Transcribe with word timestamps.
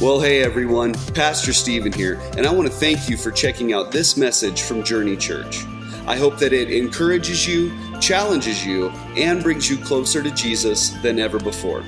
Well, 0.00 0.20
hey 0.20 0.44
everyone, 0.44 0.94
Pastor 1.12 1.52
Stephen 1.52 1.92
here, 1.92 2.20
and 2.36 2.46
I 2.46 2.52
want 2.52 2.68
to 2.68 2.72
thank 2.72 3.10
you 3.10 3.16
for 3.16 3.32
checking 3.32 3.72
out 3.72 3.90
this 3.90 4.16
message 4.16 4.62
from 4.62 4.84
Journey 4.84 5.16
Church. 5.16 5.64
I 6.06 6.14
hope 6.14 6.38
that 6.38 6.52
it 6.52 6.70
encourages 6.70 7.48
you, 7.48 7.72
challenges 7.98 8.64
you, 8.64 8.90
and 9.16 9.42
brings 9.42 9.68
you 9.68 9.76
closer 9.76 10.22
to 10.22 10.30
Jesus 10.30 10.90
than 11.02 11.18
ever 11.18 11.40
before. 11.40 11.82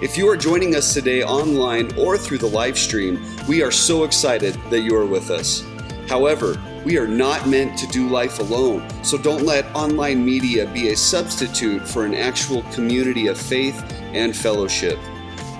If 0.00 0.16
you 0.16 0.26
are 0.30 0.38
joining 0.38 0.74
us 0.74 0.94
today 0.94 1.22
online 1.22 1.94
or 1.98 2.16
through 2.16 2.38
the 2.38 2.46
live 2.46 2.78
stream, 2.78 3.22
we 3.46 3.62
are 3.62 3.70
so 3.70 4.04
excited 4.04 4.54
that 4.70 4.80
you 4.80 4.96
are 4.96 5.04
with 5.04 5.28
us. 5.28 5.62
However, 6.08 6.58
we 6.86 6.96
are 6.96 7.06
not 7.06 7.46
meant 7.46 7.78
to 7.78 7.86
do 7.88 8.08
life 8.08 8.38
alone, 8.38 8.88
so 9.04 9.18
don't 9.18 9.44
let 9.44 9.66
online 9.76 10.24
media 10.24 10.66
be 10.72 10.92
a 10.92 10.96
substitute 10.96 11.86
for 11.86 12.06
an 12.06 12.14
actual 12.14 12.62
community 12.72 13.26
of 13.26 13.38
faith 13.38 13.84
and 14.14 14.34
fellowship. 14.34 14.98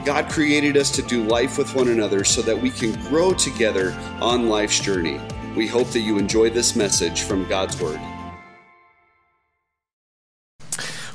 God 0.04 0.28
created 0.28 0.76
us 0.76 0.90
to 0.90 1.02
do 1.02 1.22
life 1.22 1.56
with 1.56 1.74
one 1.74 1.88
another 1.88 2.24
so 2.24 2.42
that 2.42 2.60
we 2.60 2.70
can 2.70 2.92
grow 3.08 3.32
together 3.32 3.92
on 4.20 4.50
life's 4.50 4.78
journey. 4.78 5.18
We 5.56 5.66
hope 5.66 5.88
that 5.88 6.00
you 6.00 6.18
enjoy 6.18 6.50
this 6.50 6.76
message 6.76 7.22
from 7.22 7.48
God's 7.48 7.80
Word. 7.80 7.98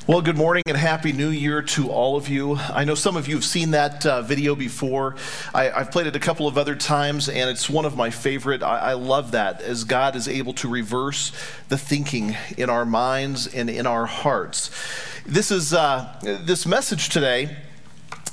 Well, 0.08 0.20
good 0.20 0.36
morning 0.36 0.64
and 0.66 0.76
happy 0.76 1.12
new 1.12 1.28
year 1.28 1.62
to 1.62 1.88
all 1.88 2.16
of 2.16 2.28
you. 2.28 2.56
I 2.56 2.82
know 2.82 2.96
some 2.96 3.16
of 3.16 3.28
you 3.28 3.36
have 3.36 3.44
seen 3.44 3.70
that 3.70 4.04
uh, 4.04 4.22
video 4.22 4.56
before. 4.56 5.14
I, 5.54 5.66
have 5.66 5.92
played 5.92 6.08
it 6.08 6.16
a 6.16 6.20
couple 6.20 6.48
of 6.48 6.58
other 6.58 6.74
times, 6.74 7.28
and 7.28 7.48
it's 7.48 7.70
one 7.70 7.84
of 7.84 7.96
my 7.96 8.10
favorite. 8.10 8.60
I, 8.60 8.78
I 8.78 8.92
love 8.94 9.30
that 9.30 9.62
as 9.62 9.84
God 9.84 10.16
is 10.16 10.26
able 10.26 10.54
to 10.54 10.68
reverse 10.68 11.30
the 11.68 11.78
thinking 11.78 12.36
in 12.58 12.68
our 12.68 12.84
minds 12.84 13.46
and 13.46 13.70
in 13.70 13.86
our 13.86 14.06
hearts. 14.06 14.72
This 15.24 15.52
is 15.52 15.72
uh, 15.72 16.18
this 16.22 16.66
message 16.66 17.08
today 17.08 17.56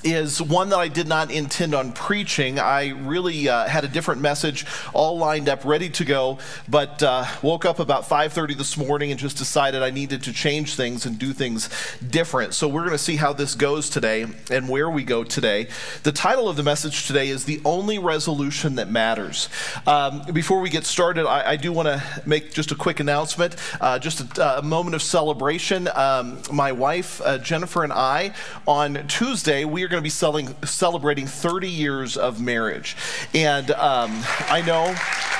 is 0.04 0.42
one 0.42 0.70
that 0.70 0.78
I 0.78 0.88
did 0.88 1.08
not 1.08 1.32
intend 1.32 1.74
on 1.74 1.92
preaching. 1.92 2.60
I 2.60 2.90
really 2.90 3.50
uh, 3.50 3.68
had 3.68 3.84
a 3.84 3.88
different 3.88 4.22
message 4.22 4.66
all 4.94 5.18
lined 5.18 5.50
up, 5.50 5.66
ready 5.66 5.90
to 5.90 6.06
go, 6.06 6.38
but 6.68 7.02
uh, 7.02 7.26
woke 7.42 7.66
up 7.66 7.80
about 7.80 8.04
5:30 8.04 8.58
this 8.58 8.78
morning 8.78 9.12
and 9.12 9.20
just 9.20 9.38
decided 9.38 9.82
I 9.82 9.90
needed 9.90 10.24
to 10.24 10.34
change 10.34 10.76
things 10.76 11.06
and 11.06 11.18
do 11.18 11.34
things 11.34 11.70
different. 12.08 12.54
So 12.54 12.68
we're 12.68 12.82
going 12.82 12.92
to 12.92 12.98
see 12.98 13.16
how 13.16 13.34
this 13.34 13.56
goes 13.56 13.90
today 13.90 14.28
and 14.52 14.70
where 14.70 14.90
we 14.90 15.04
go 15.04 15.24
today. 15.24 15.68
The 16.04 16.12
title 16.12 16.48
of 16.48 16.58
the 16.58 16.64
message 16.64 17.08
today 17.08 17.30
is 17.30 17.46
"The 17.46 17.60
Only 17.66 17.98
Resolution 17.98 18.76
That 18.76 18.92
Matters." 18.92 19.50
Um, 19.88 20.22
before 20.32 20.60
we 20.60 20.70
get 20.70 20.86
started, 20.86 21.26
I, 21.26 21.52
I 21.52 21.56
do 21.56 21.74
want 21.74 21.88
to 21.88 22.04
make 22.26 22.54
just 22.54 22.72
a 22.72 22.76
quick 22.76 23.00
announcement, 23.00 23.56
uh, 23.82 23.98
just 23.98 24.38
a, 24.38 24.60
a, 24.60 24.62
moment 24.62 24.96
of 24.96 25.02
celebration. 25.02 25.90
Um, 25.96 26.40
my 26.52 26.72
wife 26.72 27.22
uh, 27.24 27.38
Jennifer 27.40 27.84
and 27.84 27.94
I 27.94 28.34
on 28.68 29.08
Tuesday 29.08 29.66
we 29.66 29.87
are 29.88 29.90
going 29.90 30.02
to 30.02 30.04
be 30.04 30.10
selling, 30.10 30.54
celebrating 30.66 31.26
30 31.26 31.70
years 31.70 32.18
of 32.18 32.42
marriage. 32.42 32.98
And 33.34 33.72
um, 33.72 34.12
I 34.50 34.62
know. 34.66 35.37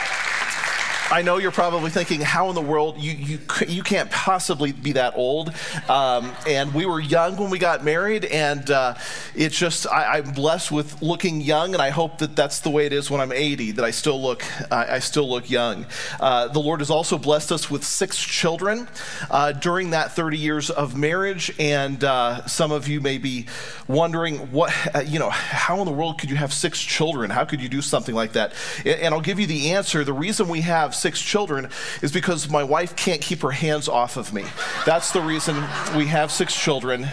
I 1.10 1.22
know 1.22 1.38
you're 1.38 1.52
probably 1.52 1.90
thinking, 1.90 2.20
how 2.20 2.50
in 2.50 2.56
the 2.56 2.62
world 2.62 2.98
you 3.00 3.14
you 3.14 3.40
you 3.66 3.82
can't 3.82 4.12
possibly 4.12 4.74
be 4.74 4.92
that 4.94 5.16
old? 5.16 5.54
Um, 5.88 6.36
and 6.46 6.74
we 6.74 6.86
were 6.86 7.00
young 7.00 7.38
when 7.38 7.50
we 7.50 7.60
got 7.60 7.82
married, 7.82 8.26
and 8.26 8.70
uh, 8.70 8.96
it's 9.34 9.58
just 9.58 9.88
I, 9.88 10.18
am 10.18 10.34
blessed 10.34 10.70
with 10.70 11.02
looking 11.02 11.40
young, 11.40 11.74
and 11.74 11.82
I 11.82 11.92
hope 11.92 12.18
that 12.18 12.36
that's 12.36 12.60
the 12.60 12.70
way 12.70 12.86
it 12.86 12.92
is 12.92 13.10
when 13.10 13.22
I'm 13.22 13.32
80, 13.32 13.72
that 13.72 13.86
I 13.86 13.92
still 13.92 14.22
look 14.22 14.44
I, 14.70 14.96
I 14.96 15.00
still 15.00 15.30
look 15.30 15.50
young. 15.50 15.86
Uh, 16.20 16.50
the 16.50 16.60
Lord 16.60 16.82
has 16.82 16.90
also 16.90 17.18
blessed 17.18 17.54
us 17.54 17.72
with 17.72 17.86
six 17.86 18.18
children 18.18 18.90
uh, 19.32 19.54
during 19.54 19.92
that 19.92 20.12
30 20.12 20.38
years 20.38 20.70
of 20.70 20.98
marriage, 20.98 21.54
and 21.58 22.04
uh, 22.04 22.46
some 22.48 22.74
of 22.74 22.90
you 22.90 23.00
may 23.00 23.18
be 23.18 23.46
wondering 23.88 24.52
what 24.52 24.74
uh, 24.94 25.00
you 25.00 25.20
know 25.20 25.30
how 25.30 25.80
in 25.80 25.86
the 25.86 25.94
world 25.94 26.20
could 26.20 26.30
you 26.30 26.36
have 26.36 26.52
six 26.52 26.82
children? 26.82 27.30
How 27.30 27.46
could 27.46 27.62
you 27.62 27.70
do 27.70 27.82
something 27.82 28.14
like 28.14 28.34
that? 28.34 28.54
And, 28.80 29.00
and 29.00 29.14
I'll 29.14 29.22
give 29.22 29.40
you 29.40 29.48
the 29.48 29.72
answer. 29.72 30.04
The 30.04 30.12
reason 30.12 30.50
we 30.50 30.62
have 30.62 30.97
six 30.98 31.22
children 31.22 31.70
is 32.02 32.12
because 32.12 32.50
my 32.50 32.64
wife 32.64 32.96
can't 32.96 33.22
keep 33.22 33.42
her 33.42 33.52
hands 33.52 33.88
off 33.88 34.18
of 34.18 34.34
me. 34.34 34.44
That's 34.86 35.12
the 35.12 35.22
reason 35.22 35.56
we 35.96 36.08
have 36.08 36.32
six 36.32 36.56
children. 36.56 37.08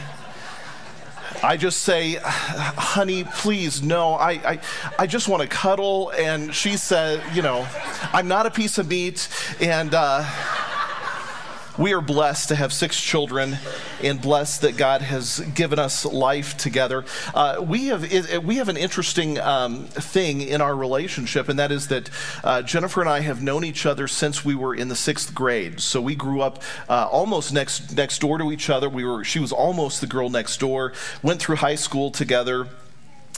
I 1.43 1.59
just 1.59 1.83
say, 1.83 2.19
honey, 2.23 3.25
please, 3.25 3.83
no, 3.83 4.15
I, 4.15 4.31
I, 4.31 4.61
I 4.99 5.07
just 5.07 5.29
want 5.29 5.43
to 5.43 5.49
cuddle. 5.49 6.11
And 6.17 6.55
she 6.55 6.77
said, 6.79 7.23
you 7.35 7.43
know, 7.43 7.67
I'm 8.13 8.29
not 8.29 8.47
a 8.47 8.51
piece 8.51 8.79
of 8.79 8.89
meat. 8.89 9.29
And, 9.61 9.93
uh, 9.93 10.25
we 11.79 11.93
are 11.93 12.01
blessed 12.01 12.49
to 12.49 12.55
have 12.55 12.73
six 12.73 13.01
children 13.01 13.59
and 14.03 14.21
blessed 14.21 14.63
that 14.63 14.77
God 14.77 15.03
has 15.03 15.41
given 15.55 15.79
us 15.79 16.05
life 16.05 16.57
together. 16.57 17.05
Uh, 17.35 17.65
we, 17.67 17.87
have, 17.87 18.45
we 18.45 18.57
have 18.57 18.69
an 18.69 18.77
interesting 18.77 19.39
um, 19.41 19.85
thing 19.85 20.41
in 20.41 20.61
our 20.61 20.75
relationship, 20.75 21.49
and 21.49 21.59
that 21.59 21.73
is 21.73 21.89
that 21.89 22.11
uh, 22.43 22.63
Jennifer 22.63 23.01
and 23.01 23.11
I 23.11 23.21
have 23.21 23.43
known 23.43 23.65
each 23.65 23.87
other 23.87 24.07
since 24.07 24.45
we 24.45 24.55
were 24.55 24.75
in 24.75 24.89
the 24.89 24.97
sixth 24.97 25.35
grade. 25.35 25.81
So 25.81 26.01
we 26.01 26.15
grew 26.15 26.41
up 26.41 26.63
uh, 26.89 27.09
almost 27.11 27.53
next, 27.53 27.97
next 27.97 28.21
door 28.21 28.39
to 28.39 28.53
each 28.53 28.71
other. 28.71 28.89
We 28.89 29.05
were, 29.05 29.25
she 29.25 29.41
was 29.41 29.53
almost 29.53 30.01
the 30.01 30.07
girl 30.07 30.31
next 30.31 30.59
door, 30.61 30.93
went 31.23 31.41
through 31.41 31.57
high 31.57 31.77
school 31.77 32.11
together 32.11 32.69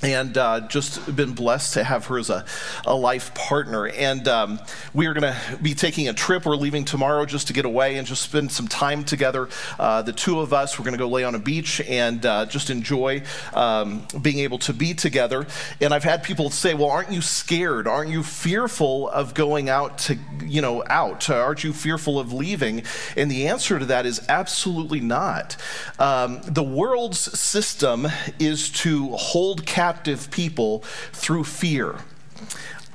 and 0.03 0.37
uh, 0.37 0.61
just 0.69 1.17
been 1.17 1.33
blessed 1.33 1.73
to 1.75 1.83
have 1.85 2.05
her 2.07 2.19
as 2.19 2.29
a, 2.29 2.45
a 2.85 2.95
life 2.95 3.35
partner. 3.35 3.87
And 3.89 4.29
um, 4.29 4.61
we 4.93 5.07
are 5.07 5.15
going 5.15 5.33
to 5.33 5.59
be 5.63 5.75
taking 5.75 6.07
a 6.09 6.13
trip. 6.13 6.45
We're 6.45 6.57
leaving 6.57 6.85
tomorrow 6.85 7.25
just 7.25 7.47
to 7.47 7.55
get 7.55 7.65
away 7.65 7.97
and 7.97 8.07
just 8.07 8.21
spend 8.21 8.53
some 8.53 8.69
time 8.69 9.05
together. 9.05 9.49
Uh, 9.79 10.03
the 10.03 10.13
two 10.13 10.41
of 10.41 10.53
us, 10.53 10.79
we're 10.79 10.85
going 10.85 10.93
to 10.93 10.99
go 10.99 11.09
lay 11.09 11.25
on 11.25 11.35
a 11.35 11.39
beach 11.39 11.81
and 11.81 12.25
uh, 12.27 12.45
just 12.45 12.69
enjoy 12.69 13.23
um, 13.55 14.07
being 14.21 14.41
able 14.41 14.59
to 14.59 14.75
be 14.75 14.93
together. 14.93 15.47
And 15.81 15.95
I've 15.95 16.05
had 16.05 16.23
people 16.23 16.51
say, 16.51 16.75
well, 16.75 16.91
aren't 16.91 17.11
you 17.11 17.23
scared? 17.23 17.89
Aren't 17.89 18.11
you 18.11 18.23
fearful 18.23 19.09
of 19.09 19.33
going 19.33 19.71
out 19.71 19.97
to, 19.99 20.19
you 20.45 20.61
know, 20.61 20.85
out? 20.89 21.31
Aren't 21.31 21.65
you 21.65 21.73
fearful 21.73 22.19
of 22.19 22.35
leaving? 22.35 22.83
And 23.17 23.31
the 23.31 23.49
answer 23.49 23.79
to 23.79 23.87
that 23.87 24.05
is 24.05 24.21
absolutely 24.29 25.01
not. 25.01 25.57
Um, 25.99 26.43
the 26.43 26.63
world's 26.63 27.19
system 27.39 28.07
is 28.39 28.69
to 28.71 29.09
hold 29.13 29.65
captive 29.65 29.86
captive 29.87 30.29
people 30.33 30.81
through 31.13 31.45
fear. 31.45 31.95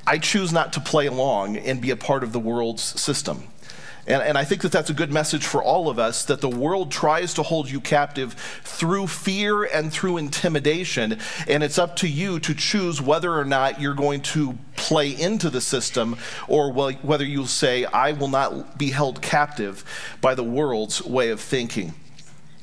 I 0.05 0.17
choose 0.17 0.51
not 0.51 0.73
to 0.73 0.81
play 0.81 1.05
along 1.05 1.55
and 1.55 1.79
be 1.79 1.89
a 1.89 1.95
part 1.95 2.21
of 2.21 2.33
the 2.33 2.39
world's 2.39 2.83
system. 2.83 3.47
And, 4.07 4.21
and, 4.21 4.37
I 4.37 4.43
think 4.43 4.63
that 4.63 4.73
that's 4.73 4.89
a 4.89 4.93
good 4.93 5.13
message 5.13 5.45
for 5.45 5.63
all 5.63 5.87
of 5.87 5.99
us 5.99 6.25
that 6.25 6.41
the 6.41 6.49
world 6.49 6.91
tries 6.91 7.33
to 7.35 7.43
hold 7.43 7.69
you 7.69 7.79
captive 7.79 8.33
through 8.63 9.07
fear 9.07 9.63
and 9.63 9.93
through 9.93 10.17
intimidation. 10.17 11.17
And 11.47 11.63
it's 11.63 11.77
up 11.77 11.95
to 11.97 12.09
you 12.09 12.39
to 12.39 12.53
choose 12.53 13.01
whether 13.01 13.31
or 13.33 13.45
not 13.45 13.79
you're 13.79 13.93
going 13.93 14.21
to 14.35 14.57
play 14.75 15.11
into 15.11 15.49
the 15.49 15.61
system 15.61 16.17
or 16.49 16.73
whether 16.73 17.23
you'll 17.23 17.45
say, 17.45 17.85
I 17.85 18.11
will 18.11 18.27
not 18.27 18.77
be 18.77 18.89
held 18.89 19.21
captive 19.21 19.85
by 20.19 20.35
the 20.35 20.43
world's 20.43 21.01
way 21.01 21.29
of 21.29 21.39
thinking. 21.39 21.93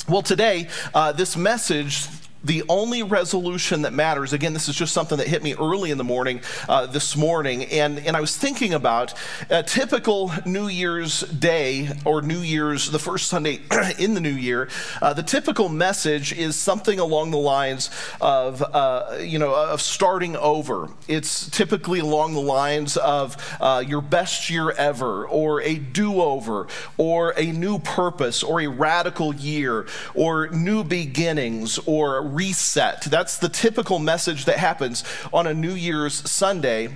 Well, 0.08 0.22
today, 0.22 0.68
uh, 0.92 1.12
this 1.12 1.36
message 1.36 2.08
the 2.44 2.62
only 2.68 3.02
resolution 3.02 3.82
that 3.82 3.92
matters, 3.92 4.32
again, 4.32 4.52
this 4.52 4.68
is 4.68 4.76
just 4.76 4.92
something 4.92 5.18
that 5.18 5.26
hit 5.26 5.42
me 5.42 5.54
early 5.54 5.90
in 5.90 5.98
the 5.98 6.04
morning 6.04 6.40
uh, 6.68 6.86
this 6.86 7.16
morning, 7.16 7.64
and, 7.64 7.98
and 7.98 8.16
I 8.16 8.20
was 8.20 8.36
thinking 8.36 8.74
about 8.74 9.14
a 9.50 9.62
typical 9.62 10.32
New 10.46 10.68
Year's 10.68 11.20
Day 11.22 11.90
or 12.04 12.22
New 12.22 12.40
Year's, 12.40 12.90
the 12.90 12.98
first 12.98 13.28
Sunday 13.28 13.60
in 13.98 14.14
the 14.14 14.20
new 14.20 14.28
year. 14.30 14.68
Uh, 15.02 15.12
the 15.12 15.22
typical 15.22 15.68
message 15.68 16.32
is 16.32 16.54
something 16.54 17.00
along 17.00 17.32
the 17.32 17.38
lines 17.38 17.90
of, 18.20 18.62
uh, 18.62 19.18
you 19.20 19.38
know, 19.38 19.54
of 19.54 19.80
starting 19.80 20.36
over. 20.36 20.88
It's 21.08 21.50
typically 21.50 21.98
along 21.98 22.34
the 22.34 22.40
lines 22.40 22.96
of 22.96 23.36
uh, 23.60 23.82
your 23.86 24.00
best 24.00 24.48
year 24.48 24.70
ever, 24.72 25.26
or 25.26 25.60
a 25.62 25.76
do 25.76 26.20
over, 26.20 26.68
or 26.96 27.34
a 27.36 27.46
new 27.46 27.78
purpose, 27.80 28.42
or 28.42 28.60
a 28.60 28.68
radical 28.68 29.34
year, 29.34 29.86
or 30.14 30.48
new 30.48 30.84
beginnings, 30.84 31.78
or 31.86 32.28
reset. 32.38 33.02
That's 33.02 33.36
the 33.36 33.48
typical 33.48 33.98
message 33.98 34.44
that 34.44 34.58
happens 34.58 35.02
on 35.32 35.48
a 35.48 35.54
New 35.54 35.74
Year's 35.74 36.14
Sunday 36.30 36.90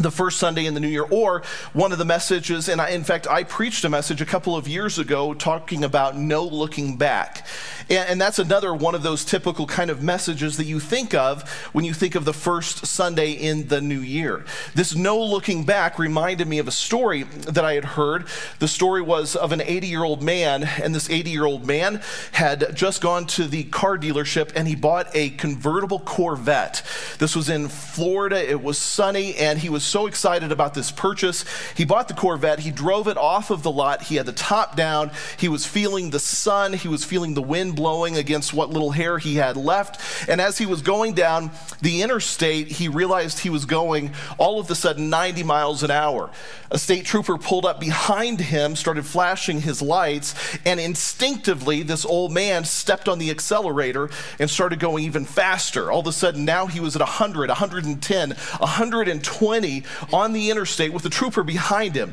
the 0.00 0.10
first 0.10 0.38
Sunday 0.38 0.66
in 0.66 0.74
the 0.74 0.80
new 0.80 0.88
year, 0.88 1.04
or 1.10 1.42
one 1.72 1.92
of 1.92 1.98
the 1.98 2.04
messages, 2.04 2.68
and 2.68 2.80
I, 2.80 2.90
in 2.90 3.04
fact, 3.04 3.26
I 3.28 3.44
preached 3.44 3.84
a 3.84 3.88
message 3.88 4.20
a 4.20 4.26
couple 4.26 4.56
of 4.56 4.66
years 4.66 4.98
ago 4.98 5.34
talking 5.34 5.84
about 5.84 6.16
no 6.16 6.44
looking 6.44 6.96
back. 6.96 7.46
And, 7.88 8.08
and, 8.08 8.20
that's 8.20 8.38
another 8.38 8.72
one 8.72 8.94
of 8.94 9.02
those 9.02 9.24
typical 9.24 9.66
kind 9.66 9.90
of 9.90 10.02
messages 10.02 10.56
that 10.58 10.64
you 10.64 10.78
think 10.78 11.14
of 11.14 11.48
when 11.72 11.84
you 11.84 11.92
think 11.92 12.14
of 12.14 12.24
the 12.24 12.32
first 12.32 12.86
Sunday 12.86 13.32
in 13.32 13.68
the 13.68 13.80
new 13.80 13.98
year. 14.00 14.44
This 14.74 14.94
no 14.94 15.18
looking 15.18 15.64
back 15.64 15.98
reminded 15.98 16.46
me 16.46 16.58
of 16.58 16.68
a 16.68 16.72
story 16.72 17.24
that 17.24 17.64
I 17.64 17.74
had 17.74 17.84
heard. 17.84 18.26
The 18.58 18.68
story 18.68 19.02
was 19.02 19.34
of 19.34 19.52
an 19.52 19.60
80 19.60 19.86
year 19.86 20.04
old 20.04 20.22
man, 20.22 20.64
and 20.64 20.94
this 20.94 21.10
80 21.10 21.30
year 21.30 21.46
old 21.46 21.66
man 21.66 22.00
had 22.32 22.76
just 22.76 23.00
gone 23.00 23.26
to 23.28 23.46
the 23.46 23.64
car 23.64 23.98
dealership 23.98 24.52
and 24.54 24.68
he 24.68 24.76
bought 24.76 25.08
a 25.14 25.30
convertible 25.30 25.98
Corvette. 25.98 26.82
This 27.18 27.34
was 27.34 27.48
in 27.48 27.68
Florida, 27.68 28.48
it 28.48 28.62
was 28.62 28.78
sunny, 28.78 29.34
and 29.36 29.58
he 29.58 29.68
was 29.68 29.84
so 29.90 30.06
excited 30.06 30.52
about 30.52 30.74
this 30.74 30.90
purchase. 30.90 31.44
He 31.76 31.84
bought 31.84 32.08
the 32.08 32.14
Corvette, 32.14 32.60
he 32.60 32.70
drove 32.70 33.08
it 33.08 33.16
off 33.16 33.50
of 33.50 33.62
the 33.62 33.70
lot, 33.70 34.04
he 34.04 34.16
had 34.16 34.26
the 34.26 34.32
top 34.32 34.76
down, 34.76 35.10
he 35.36 35.48
was 35.48 35.66
feeling 35.66 36.10
the 36.10 36.20
sun, 36.20 36.72
he 36.72 36.88
was 36.88 37.04
feeling 37.04 37.34
the 37.34 37.42
wind 37.42 37.76
blowing 37.76 38.16
against 38.16 38.54
what 38.54 38.70
little 38.70 38.92
hair 38.92 39.18
he 39.18 39.36
had 39.36 39.56
left. 39.56 40.28
And 40.28 40.40
as 40.40 40.58
he 40.58 40.66
was 40.66 40.82
going 40.82 41.14
down 41.14 41.50
the 41.82 42.02
interstate, 42.02 42.68
he 42.68 42.88
realized 42.88 43.40
he 43.40 43.50
was 43.50 43.64
going 43.64 44.12
all 44.38 44.60
of 44.60 44.70
a 44.70 44.74
sudden 44.74 45.10
90 45.10 45.42
miles 45.42 45.82
an 45.82 45.90
hour. 45.90 46.30
A 46.70 46.78
state 46.78 47.04
trooper 47.04 47.36
pulled 47.36 47.66
up 47.66 47.80
behind 47.80 48.40
him, 48.40 48.76
started 48.76 49.04
flashing 49.04 49.62
his 49.62 49.82
lights, 49.82 50.34
and 50.64 50.78
instinctively, 50.78 51.82
this 51.82 52.04
old 52.04 52.32
man 52.32 52.64
stepped 52.64 53.08
on 53.08 53.18
the 53.18 53.30
accelerator 53.30 54.08
and 54.38 54.48
started 54.48 54.78
going 54.78 55.04
even 55.04 55.24
faster. 55.24 55.90
All 55.90 56.00
of 56.00 56.06
a 56.06 56.12
sudden, 56.12 56.44
now 56.44 56.66
he 56.66 56.78
was 56.78 56.94
at 56.94 57.00
100, 57.00 57.48
110, 57.48 58.30
120 58.30 59.69
on 60.12 60.32
the 60.32 60.50
interstate 60.50 60.92
with 60.92 61.02
the 61.02 61.10
trooper 61.10 61.42
behind 61.42 61.94
him. 61.94 62.12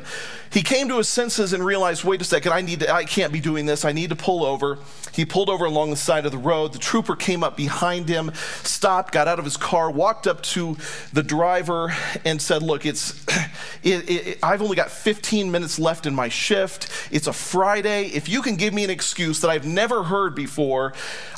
He 0.50 0.62
came 0.62 0.88
to 0.88 0.96
his 0.96 1.08
senses 1.08 1.52
and 1.52 1.64
realized, 1.64 2.04
wait 2.04 2.20
a 2.20 2.24
second, 2.24 2.52
I 2.52 2.62
need 2.62 2.80
to, 2.80 2.92
I 2.92 3.04
can't 3.04 3.32
be 3.32 3.40
doing 3.40 3.66
this. 3.66 3.84
I 3.84 3.92
need 3.92 4.10
to 4.10 4.16
pull 4.16 4.44
over. 4.44 4.78
He 5.12 5.24
pulled 5.24 5.50
over 5.50 5.64
along 5.64 5.90
the 5.90 5.96
side 5.96 6.24
of 6.24 6.32
the 6.32 6.38
road. 6.38 6.72
The 6.72 6.78
trooper 6.78 7.16
came 7.16 7.42
up 7.42 7.56
behind 7.56 8.08
him, 8.08 8.32
stopped, 8.62 9.12
got 9.12 9.28
out 9.28 9.38
of 9.38 9.44
his 9.44 9.56
car, 9.56 9.90
walked 9.90 10.26
up 10.26 10.42
to 10.42 10.76
the 11.12 11.22
driver 11.22 11.92
and 12.24 12.40
said, 12.40 12.62
look, 12.62 12.86
it's, 12.86 13.24
it, 13.82 14.08
it, 14.10 14.38
I've 14.42 14.62
only 14.62 14.76
got 14.76 14.90
15 14.90 15.50
minutes 15.50 15.78
left 15.78 16.06
in 16.06 16.14
my 16.14 16.28
shift. 16.28 16.88
It's 17.10 17.26
a 17.26 17.32
Friday. 17.32 18.06
If 18.06 18.28
you 18.28 18.42
can 18.42 18.56
give 18.56 18.72
me 18.72 18.84
an 18.84 18.90
excuse 18.90 19.40
that 19.40 19.50
I've 19.50 19.66
never 19.66 20.04
heard 20.04 20.34
before, 20.34 20.94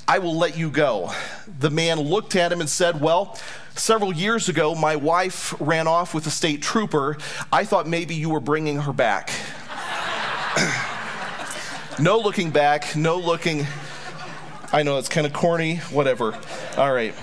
I 0.07 0.19
will 0.19 0.37
let 0.37 0.57
you 0.57 0.71
go. 0.71 1.13
The 1.59 1.71
man 1.71 2.01
looked 2.01 2.37
at 2.37 2.53
him 2.53 2.61
and 2.61 2.69
said, 2.69 3.01
well, 3.01 3.39
Several 3.75 4.13
years 4.13 4.49
ago, 4.49 4.75
my 4.75 4.97
wife 4.97 5.55
ran 5.61 5.87
off 5.87 6.15
with 6.15 6.27
a 6.27 6.31
state 6.31 6.63
trooper. 6.63 7.17
I 7.53 7.65
thought 7.65 7.87
maybe 7.87 8.15
you 8.15 8.31
were 8.31 8.41
bringing 8.41 8.81
her 8.81 8.93
back. 8.93 9.31
no 11.99 12.19
looking 12.19 12.51
back, 12.51 12.97
no 12.97 13.17
looking. 13.17 13.67
I 14.73 14.83
know 14.83 14.99
it's 14.99 15.09
kind 15.09 15.27
of 15.27 15.33
corny, 15.33 15.77
whatever. 15.77 16.37
All 16.77 16.93
right. 16.93 17.15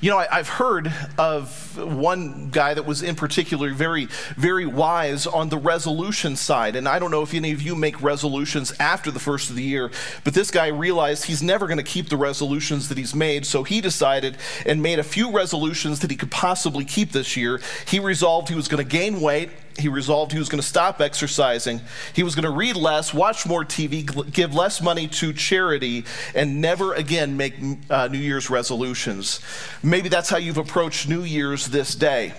You 0.00 0.10
know, 0.10 0.18
I, 0.18 0.36
have 0.36 0.48
heard 0.48 0.92
of 1.18 1.76
one 1.78 2.50
guy 2.50 2.74
that 2.74 2.86
was 2.86 3.02
in 3.02 3.14
particular 3.14 3.72
very, 3.72 4.06
very 4.36 4.66
wise 4.66 5.26
on 5.26 5.48
the 5.48 5.58
resolution 5.58 6.36
side. 6.36 6.76
And 6.76 6.88
I 6.88 6.98
don't 6.98 7.10
know 7.10 7.22
if 7.22 7.34
any 7.34 7.52
of 7.52 7.62
you 7.62 7.74
make 7.74 8.00
resolutions 8.02 8.72
after 8.78 9.10
the 9.10 9.18
first 9.18 9.50
of 9.50 9.56
the 9.56 9.62
year, 9.62 9.90
but 10.24 10.34
this 10.34 10.50
guy 10.50 10.68
realized 10.68 11.24
he's 11.24 11.42
never 11.42 11.66
going 11.66 11.78
to 11.78 11.82
keep 11.84 12.08
the 12.08 12.16
resolutions 12.16 12.88
that 12.88 12.98
he's 12.98 13.14
made. 13.14 13.46
So 13.46 13.62
he 13.62 13.80
decided 13.80 14.36
and 14.64 14.82
made 14.82 14.98
a 14.98 15.04
few 15.04 15.30
resolutions 15.30 16.00
that 16.00 16.10
he 16.10 16.16
could 16.16 16.30
possibly 16.30 16.84
keep 16.84 17.12
this 17.12 17.36
year. 17.36 17.60
He 17.86 17.98
resolved 17.98 18.48
he 18.48 18.54
was 18.54 18.68
going 18.68 18.84
to 18.84 18.90
gain 18.90 19.20
weight 19.20 19.50
he 19.78 19.88
resolved 19.88 20.32
he 20.32 20.38
was 20.38 20.48
going 20.48 20.60
to 20.60 20.66
stop 20.66 21.00
exercising. 21.00 21.80
He 22.14 22.22
was 22.22 22.34
going 22.34 22.44
to 22.44 22.50
read 22.50 22.76
less, 22.76 23.12
watch 23.12 23.46
more 23.46 23.64
TV, 23.64 24.32
give 24.32 24.54
less 24.54 24.80
money 24.80 25.08
to 25.08 25.32
charity, 25.32 26.04
and 26.34 26.60
never 26.60 26.94
again 26.94 27.36
make 27.36 27.54
uh, 27.90 28.08
New 28.08 28.18
Year's 28.18 28.50
resolutions. 28.50 29.40
Maybe 29.82 30.08
that's 30.08 30.30
how 30.30 30.38
you've 30.38 30.58
approached 30.58 31.08
New 31.08 31.22
Year's 31.22 31.66
this 31.66 31.94
day. 31.94 32.32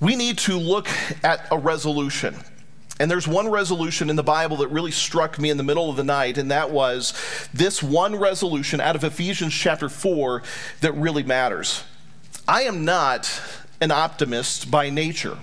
We 0.00 0.16
need 0.16 0.38
to 0.38 0.58
look 0.58 0.88
at 1.22 1.46
a 1.50 1.58
resolution. 1.58 2.36
And 3.00 3.10
there's 3.10 3.26
one 3.26 3.50
resolution 3.50 4.08
in 4.08 4.16
the 4.16 4.22
Bible 4.22 4.58
that 4.58 4.68
really 4.68 4.92
struck 4.92 5.38
me 5.38 5.50
in 5.50 5.56
the 5.56 5.64
middle 5.64 5.90
of 5.90 5.96
the 5.96 6.04
night, 6.04 6.38
and 6.38 6.50
that 6.50 6.70
was 6.70 7.12
this 7.52 7.82
one 7.82 8.14
resolution 8.14 8.80
out 8.80 8.94
of 8.94 9.02
Ephesians 9.02 9.52
chapter 9.52 9.88
4 9.88 10.42
that 10.80 10.92
really 10.92 11.24
matters. 11.24 11.82
I 12.46 12.62
am 12.62 12.84
not 12.84 13.40
an 13.80 13.90
optimist 13.90 14.70
by 14.70 14.90
nature. 14.90 15.38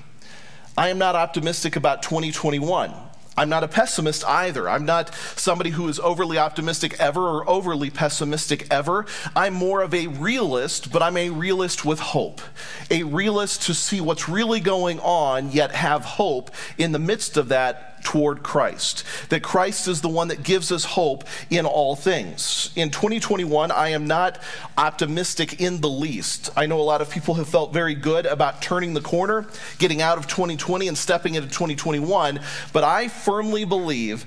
I 0.78 0.90
am 0.90 0.98
not 0.98 1.16
optimistic 1.16 1.76
about 1.76 2.02
2021. 2.02 2.94
I'm 3.38 3.50
not 3.50 3.64
a 3.64 3.68
pessimist 3.68 4.26
either. 4.26 4.70
I'm 4.70 4.86
not 4.86 5.14
somebody 5.36 5.72
who 5.72 5.88
is 5.88 6.00
overly 6.00 6.38
optimistic 6.38 7.00
ever 7.00 7.22
or 7.22 7.50
overly 7.50 7.90
pessimistic 7.90 8.68
ever. 8.72 9.06
I'm 9.36 9.54
more 9.54 9.82
of 9.82 9.94
a 9.94 10.08
realist, 10.08 10.92
but 10.92 11.02
I'm 11.02 11.18
a 11.18 11.30
realist 11.30 11.86
with 11.86 12.00
hope. 12.00 12.42
A 12.90 13.04
realist 13.04 13.64
to 13.64 13.74
see 13.74 14.02
what's 14.02 14.30
really 14.30 14.60
going 14.60 15.00
on, 15.00 15.52
yet 15.52 15.72
have 15.72 16.04
hope 16.04 16.52
in 16.78 16.92
the 16.92 17.00
midst 17.00 17.38
of 17.38 17.50
that 17.50 17.91
toward 18.04 18.44
Christ. 18.44 19.04
That 19.30 19.44
Christ 19.44 19.88
is 19.88 20.02
the 20.02 20.10
one 20.10 20.28
that 20.30 20.44
gives 20.44 20.72
us 20.72 20.84
hope 20.86 21.24
in 21.50 21.66
all 21.66 21.96
things. 21.96 22.72
In 22.76 22.90
2021, 22.90 23.72
I 23.72 23.90
am 23.90 24.08
not 24.08 24.40
optimistic 24.78 25.62
in 25.62 25.82
the 25.82 25.90
least. 25.90 26.50
I 26.56 26.66
know 26.66 26.80
a 26.80 26.84
lot 26.84 27.02
of 27.02 27.10
people 27.10 27.36
have 27.36 27.48
felt 27.48 27.74
very 27.74 27.96
good 27.96 28.26
about 28.26 28.62
turning 28.62 28.94
the 28.94 29.02
corner, 29.02 29.46
getting 29.78 30.02
out 30.02 30.18
of 30.18 30.28
2020 30.28 30.88
and 30.88 30.98
stepping 30.98 31.36
into 31.36 31.48
2021, 31.50 32.40
but 32.74 32.84
I 32.84 33.08
firmly 33.08 33.66
believe 33.66 34.26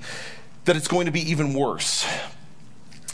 that 0.65 0.75
it's 0.75 0.87
going 0.87 1.05
to 1.05 1.11
be 1.11 1.29
even 1.29 1.53
worse. 1.53 2.05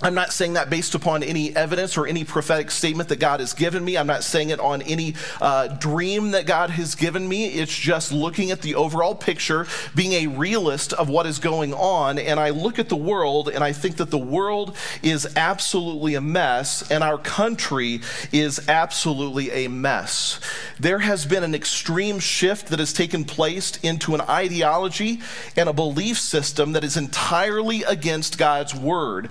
I'm 0.03 0.15
not 0.15 0.33
saying 0.33 0.53
that 0.53 0.69
based 0.69 0.95
upon 0.95 1.21
any 1.21 1.55
evidence 1.55 1.95
or 1.95 2.07
any 2.07 2.23
prophetic 2.23 2.71
statement 2.71 3.09
that 3.09 3.19
God 3.19 3.39
has 3.39 3.53
given 3.53 3.85
me. 3.85 3.97
I'm 3.97 4.07
not 4.07 4.23
saying 4.23 4.49
it 4.49 4.59
on 4.59 4.81
any 4.81 5.13
uh, 5.39 5.67
dream 5.67 6.31
that 6.31 6.47
God 6.47 6.71
has 6.71 6.95
given 6.95 7.27
me. 7.27 7.45
It's 7.47 7.77
just 7.77 8.11
looking 8.11 8.49
at 8.49 8.63
the 8.63 8.73
overall 8.73 9.13
picture, 9.13 9.67
being 9.95 10.13
a 10.13 10.27
realist 10.27 10.93
of 10.93 11.07
what 11.07 11.27
is 11.27 11.37
going 11.37 11.73
on. 11.75 12.17
And 12.17 12.39
I 12.39 12.49
look 12.49 12.79
at 12.79 12.89
the 12.89 12.95
world 12.95 13.47
and 13.47 13.63
I 13.63 13.73
think 13.73 13.97
that 13.97 14.09
the 14.09 14.17
world 14.17 14.75
is 15.03 15.37
absolutely 15.37 16.15
a 16.15 16.21
mess 16.21 16.89
and 16.89 17.03
our 17.03 17.19
country 17.19 18.01
is 18.31 18.67
absolutely 18.67 19.51
a 19.51 19.67
mess. 19.67 20.39
There 20.79 20.99
has 20.99 21.27
been 21.27 21.43
an 21.43 21.53
extreme 21.53 22.17
shift 22.17 22.67
that 22.69 22.79
has 22.79 22.91
taken 22.91 23.23
place 23.23 23.77
into 23.83 24.15
an 24.15 24.21
ideology 24.21 25.21
and 25.55 25.69
a 25.69 25.73
belief 25.73 26.17
system 26.17 26.71
that 26.71 26.83
is 26.83 26.97
entirely 26.97 27.83
against 27.83 28.39
God's 28.39 28.73
word 28.73 29.29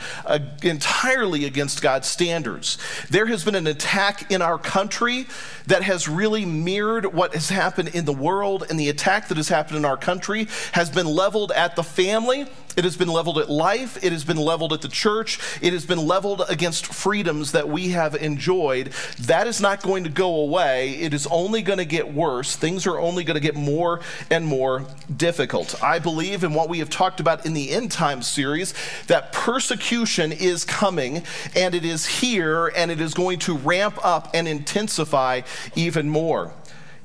entirely 0.64 1.44
against 1.44 1.82
God's 1.82 2.08
standards. 2.08 2.78
There 3.08 3.26
has 3.26 3.44
been 3.44 3.54
an 3.54 3.66
attack 3.66 4.30
in 4.30 4.42
our 4.42 4.58
country 4.58 5.26
that 5.66 5.82
has 5.82 6.08
really 6.08 6.44
mirrored 6.44 7.06
what 7.06 7.34
has 7.34 7.48
happened 7.48 7.88
in 7.88 8.04
the 8.04 8.12
world, 8.12 8.64
and 8.68 8.78
the 8.78 8.88
attack 8.88 9.28
that 9.28 9.36
has 9.36 9.48
happened 9.48 9.78
in 9.78 9.84
our 9.84 9.96
country 9.96 10.48
has 10.72 10.90
been 10.90 11.06
leveled 11.06 11.52
at 11.52 11.76
the 11.76 11.84
family, 11.84 12.46
it 12.76 12.84
has 12.84 12.96
been 12.96 13.08
leveled 13.08 13.38
at 13.38 13.50
life, 13.50 14.02
it 14.02 14.12
has 14.12 14.24
been 14.24 14.36
leveled 14.36 14.72
at 14.72 14.80
the 14.80 14.88
church, 14.88 15.38
it 15.60 15.72
has 15.72 15.84
been 15.84 16.06
leveled 16.06 16.42
against 16.48 16.86
freedoms 16.86 17.52
that 17.52 17.68
we 17.68 17.90
have 17.90 18.14
enjoyed. 18.14 18.92
That 19.20 19.46
is 19.46 19.60
not 19.60 19.82
going 19.82 20.04
to 20.04 20.10
go 20.10 20.34
away. 20.36 20.90
It 20.90 21.14
is 21.14 21.26
only 21.28 21.62
going 21.62 21.78
to 21.78 21.84
get 21.84 22.12
worse. 22.12 22.56
Things 22.56 22.86
are 22.86 22.98
only 22.98 23.24
going 23.24 23.34
to 23.34 23.40
get 23.40 23.56
more 23.56 24.00
and 24.30 24.46
more 24.46 24.84
difficult. 25.16 25.82
I 25.82 25.98
believe 25.98 26.44
in 26.44 26.54
what 26.54 26.68
we 26.68 26.78
have 26.78 26.90
talked 26.90 27.20
about 27.20 27.46
in 27.46 27.54
the 27.54 27.70
end 27.70 27.90
time 27.90 28.22
series 28.22 28.74
that 29.06 29.32
persecution 29.32 30.32
is 30.32 30.64
coming 30.64 31.22
and 31.54 31.74
it 31.74 31.84
is 31.84 32.06
here 32.06 32.68
and 32.68 32.90
it 32.90 33.00
is 33.00 33.14
going 33.14 33.38
to 33.40 33.56
ramp 33.56 33.98
up 34.04 34.30
and 34.34 34.46
intensify 34.46 35.42
even 35.74 36.08
more. 36.08 36.52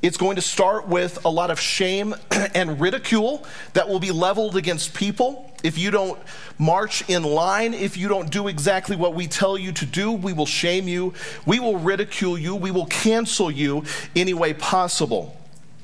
It's 0.06 0.18
going 0.18 0.36
to 0.36 0.42
start 0.44 0.88
with 0.88 1.26
a 1.26 1.30
lot 1.30 1.50
of 1.50 1.60
shame 1.60 2.14
and 2.54 2.80
ridicule 2.80 3.44
that 3.74 3.90
will 3.90 4.00
be 4.00 4.12
leveled 4.12 4.56
against 4.56 4.94
people. 4.94 5.52
If 5.64 5.80
you 5.80 5.90
don't 5.90 6.20
march 6.60 7.10
in 7.10 7.24
line, 7.24 7.74
if 7.74 7.98
you 7.98 8.08
don't 8.08 8.30
do 8.30 8.48
exactly 8.48 8.96
what 8.96 9.16
we 9.16 9.26
tell 9.26 9.58
you 9.58 9.72
to 9.72 9.84
do, 9.84 10.12
we 10.12 10.32
will 10.32 10.46
shame 10.46 10.88
you, 10.88 11.16
we 11.48 11.60
will 11.60 11.80
ridicule 11.80 12.38
you, 12.38 12.56
we 12.56 12.70
will 12.70 12.86
cancel 12.86 13.50
you 13.50 13.84
any 14.16 14.36
way 14.36 14.54
possible 14.54 15.36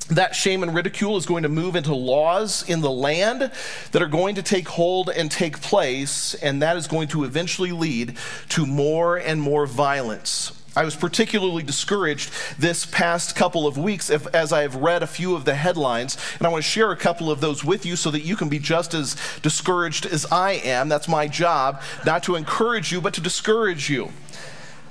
that 0.09 0.35
shame 0.35 0.61
and 0.61 0.75
ridicule 0.75 1.15
is 1.15 1.25
going 1.25 1.43
to 1.43 1.49
move 1.49 1.77
into 1.77 1.95
laws 1.95 2.67
in 2.69 2.81
the 2.81 2.91
land 2.91 3.49
that 3.93 4.01
are 4.01 4.07
going 4.07 4.35
to 4.35 4.41
take 4.41 4.67
hold 4.67 5.09
and 5.09 5.31
take 5.31 5.61
place, 5.61 6.33
and 6.33 6.61
that 6.61 6.75
is 6.75 6.85
going 6.85 7.07
to 7.07 7.23
eventually 7.23 7.71
lead 7.71 8.17
to 8.49 8.65
more 8.65 9.15
and 9.15 9.41
more 9.41 9.65
violence. 9.65 10.60
I 10.73 10.85
was 10.85 10.95
particularly 10.95 11.63
discouraged 11.63 12.31
this 12.57 12.85
past 12.85 13.35
couple 13.35 13.67
of 13.67 13.77
weeks 13.77 14.09
as 14.09 14.53
I 14.53 14.61
have 14.61 14.77
read 14.77 15.03
a 15.03 15.07
few 15.07 15.35
of 15.35 15.43
the 15.43 15.53
headlines, 15.53 16.17
and 16.37 16.47
I 16.47 16.49
want 16.49 16.63
to 16.63 16.69
share 16.69 16.91
a 16.91 16.95
couple 16.95 17.29
of 17.29 17.41
those 17.41 17.61
with 17.61 17.85
you 17.85 17.97
so 17.97 18.09
that 18.11 18.21
you 18.21 18.37
can 18.37 18.47
be 18.47 18.57
just 18.57 18.93
as 18.93 19.17
discouraged 19.41 20.05
as 20.05 20.25
I 20.31 20.53
am. 20.53 20.87
That's 20.87 21.09
my 21.09 21.27
job, 21.27 21.81
not 22.05 22.23
to 22.23 22.37
encourage 22.37 22.89
you, 22.89 23.01
but 23.01 23.13
to 23.15 23.21
discourage 23.21 23.89
you. 23.89 24.13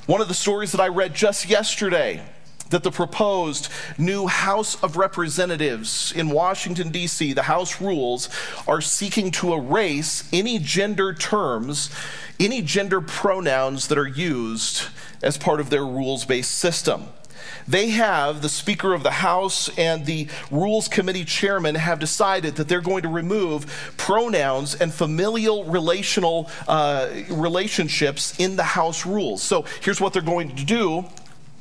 One 0.04 0.20
of 0.20 0.28
the 0.28 0.34
stories 0.34 0.72
that 0.72 0.82
I 0.82 0.88
read 0.88 1.14
just 1.14 1.49
yesterday 1.49 2.22
that 2.71 2.83
the 2.83 2.91
proposed 2.91 3.69
new 3.99 4.27
House 4.27 4.83
of 4.83 4.97
Representatives 4.97 6.12
in 6.12 6.31
Washington, 6.31 6.91
D.C., 6.91 7.33
the 7.33 7.43
House 7.43 7.81
rules, 7.81 8.29
are 8.67 8.81
seeking 8.81 9.31
to 9.33 9.53
erase 9.53 10.29
any 10.33 10.59
gender 10.59 11.12
terms, 11.12 11.91
any 12.39 12.62
gender 12.62 13.00
pronouns 13.00 13.89
that 13.89 13.99
are 13.99 14.09
used 14.09 14.85
as 15.23 15.37
part 15.37 15.61
of 15.61 15.71
their 15.71 15.85
rules 15.85 16.25
based 16.25 16.53
system. 16.53 17.05
They 17.67 17.91
have, 17.91 18.43
the 18.43 18.49
Speaker 18.49 18.95
of 18.95 19.03
the 19.03 19.11
House 19.11 19.69
and 19.79 20.07
the 20.07 20.29
Rules 20.50 20.89
Committee 20.89 21.25
chairman 21.25 21.75
have 21.75 21.99
decided 21.99 22.57
that 22.57 22.69
they're 22.69 22.81
going 22.81 23.03
to 23.03 23.09
remove 23.09 23.95
pronouns 23.97 24.75
and 24.75 24.93
familial 24.93 25.65
relational 25.65 26.50
uh, 26.67 27.09
relationships 27.29 28.35
in 28.39 28.57
the 28.57 28.62
House 28.62 29.07
rules. 29.07 29.43
So 29.43 29.65
here's 29.83 30.00
what 30.00 30.12
they're 30.12 30.23
going 30.23 30.55
to 30.57 30.65
do 30.65 31.05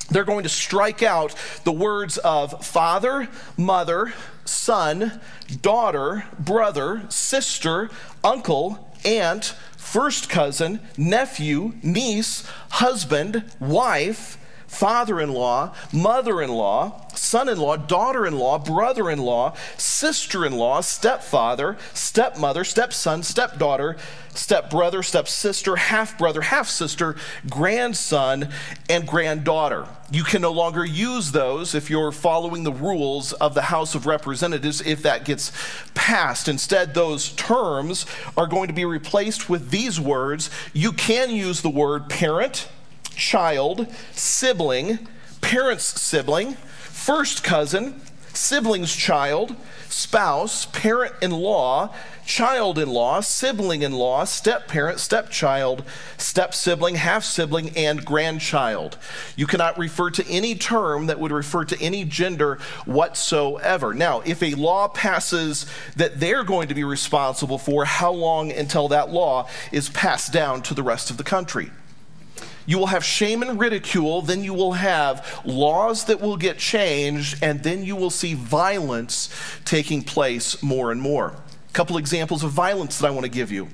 they're 0.10 0.24
going 0.24 0.44
to 0.44 0.50
strike 0.50 1.04
out 1.04 1.36
the 1.64 1.72
words 1.72 2.18
of 2.20 2.66
father, 2.66 3.28
mother, 3.58 4.14
son, 4.46 5.20
daughter, 5.62 6.26
brother, 6.40 7.04
sister, 7.10 7.90
uncle, 8.24 8.94
aunt, 9.06 9.56
first 9.78 10.30
cousin, 10.30 10.80
nephew, 10.98 11.74
niece, 11.82 12.46
husband, 12.70 13.44
wife, 13.60 14.38
father 14.70 15.20
in 15.20 15.34
law, 15.34 15.74
mother 15.92 16.42
in 16.42 16.52
law, 16.52 17.08
son 17.16 17.50
in 17.50 17.58
law, 17.58 17.76
daughter 17.76 18.26
in 18.26 18.38
law, 18.38 18.60
brother 18.60 19.10
in 19.10 19.20
law, 19.20 19.54
sister 19.78 20.46
in 20.46 20.54
law, 20.54 20.80
stepfather, 20.80 21.76
stepmother, 21.94 22.64
stepson, 22.64 23.24
stepdaughter, 23.24 23.98
stepbrother, 24.36 25.02
stepsister, 25.02 25.76
half 25.76 26.18
brother, 26.20 26.42
half 26.42 26.70
sister, 26.70 27.16
grandson, 27.50 28.48
and 28.90 29.08
granddaughter. 29.08 29.88
You 30.12 30.24
can 30.24 30.44
no 30.44 30.52
longer 30.52 30.86
use 30.86 31.32
those 31.32 31.74
if 31.74 31.90
you're 31.90 32.12
following 32.12 32.64
the 32.64 32.72
rules 32.72 33.34
of 33.34 33.56
the 33.56 33.64
House 33.64 33.96
of 33.96 34.06
Representatives 34.06 34.82
if 34.82 35.02
that 35.02 35.26
gets 35.26 35.52
passed. 35.96 36.48
Instead, 36.48 36.94
those 36.94 37.30
terms 37.30 38.06
are 38.38 38.48
going 38.48 38.68
to 38.68 38.74
be 38.74 38.86
replaced 38.86 39.50
with 39.50 39.72
these 39.72 40.00
words. 40.00 40.52
You 40.74 40.92
can 40.92 41.32
use 41.32 41.62
the 41.62 41.70
word 41.70 42.08
parent 42.08 42.68
child, 43.20 43.86
sibling, 44.14 45.08
parent's 45.42 46.02
sibling, 46.02 46.56
first 46.56 47.44
cousin, 47.44 48.02
sibling's 48.34 48.96
child, 48.96 49.56
spouse, 49.90 50.66
parent 50.68 51.14
in 51.22 51.32
law, 51.32 51.94
child 52.26 52.78
in 52.78 52.90
law, 52.90 53.20
sibling 53.20 53.82
in 53.82 53.92
law, 53.92 54.24
step 54.24 54.68
parent, 54.68 55.00
stepchild, 55.00 55.84
step 56.18 56.54
sibling, 56.54 56.96
half 56.96 57.24
sibling, 57.24 57.76
and 57.76 58.06
grandchild. 58.06 58.98
You 59.36 59.48
cannot 59.48 59.78
refer 59.78 60.12
to 60.12 60.28
any 60.28 60.56
term 60.56 61.08
that 61.08 61.20
would 61.20 61.32
refer 61.32 61.66
to 61.66 61.82
any 61.82 62.06
gender 62.06 62.60
whatsoever. 62.86 63.94
Now, 63.94 64.22
if 64.22 64.42
a 64.44 64.54
law 64.54 64.88
passes 64.88 65.66
that 65.96 66.20
they're 66.20 66.44
going 66.44 66.68
to 66.70 66.76
be 66.76 66.84
responsible 66.84 67.58
for, 67.58 67.86
how 67.86 68.12
long 68.12 68.52
until 68.52 68.88
that 68.90 69.12
law 69.12 69.50
is 69.72 69.90
passed 69.90 70.32
down 70.32 70.62
to 70.64 70.74
the 70.74 70.84
rest 70.84 71.10
of 71.10 71.18
the 71.18 71.24
country? 71.24 71.72
You 72.70 72.78
will 72.78 72.86
have 72.86 73.04
shame 73.04 73.42
and 73.42 73.60
ridicule, 73.60 74.22
then 74.22 74.44
you 74.44 74.54
will 74.54 74.74
have 74.74 75.42
laws 75.44 76.06
that 76.06 76.22
will 76.22 76.38
get 76.38 76.60
changed, 76.60 77.44
and 77.44 77.64
then 77.64 77.84
you 77.84 77.96
will 77.96 78.12
see 78.12 78.36
violence 78.36 79.32
taking 79.66 80.04
place 80.04 80.62
more 80.62 80.92
and 80.92 81.02
more. 81.02 81.30
A 81.30 81.74
couple 81.74 81.98
examples 81.98 82.44
of 82.44 82.52
violence 82.52 83.00
that 83.00 83.08
I 83.08 83.10
want 83.10 83.24
to 83.24 83.32
give 83.32 83.52
you. 83.52 83.70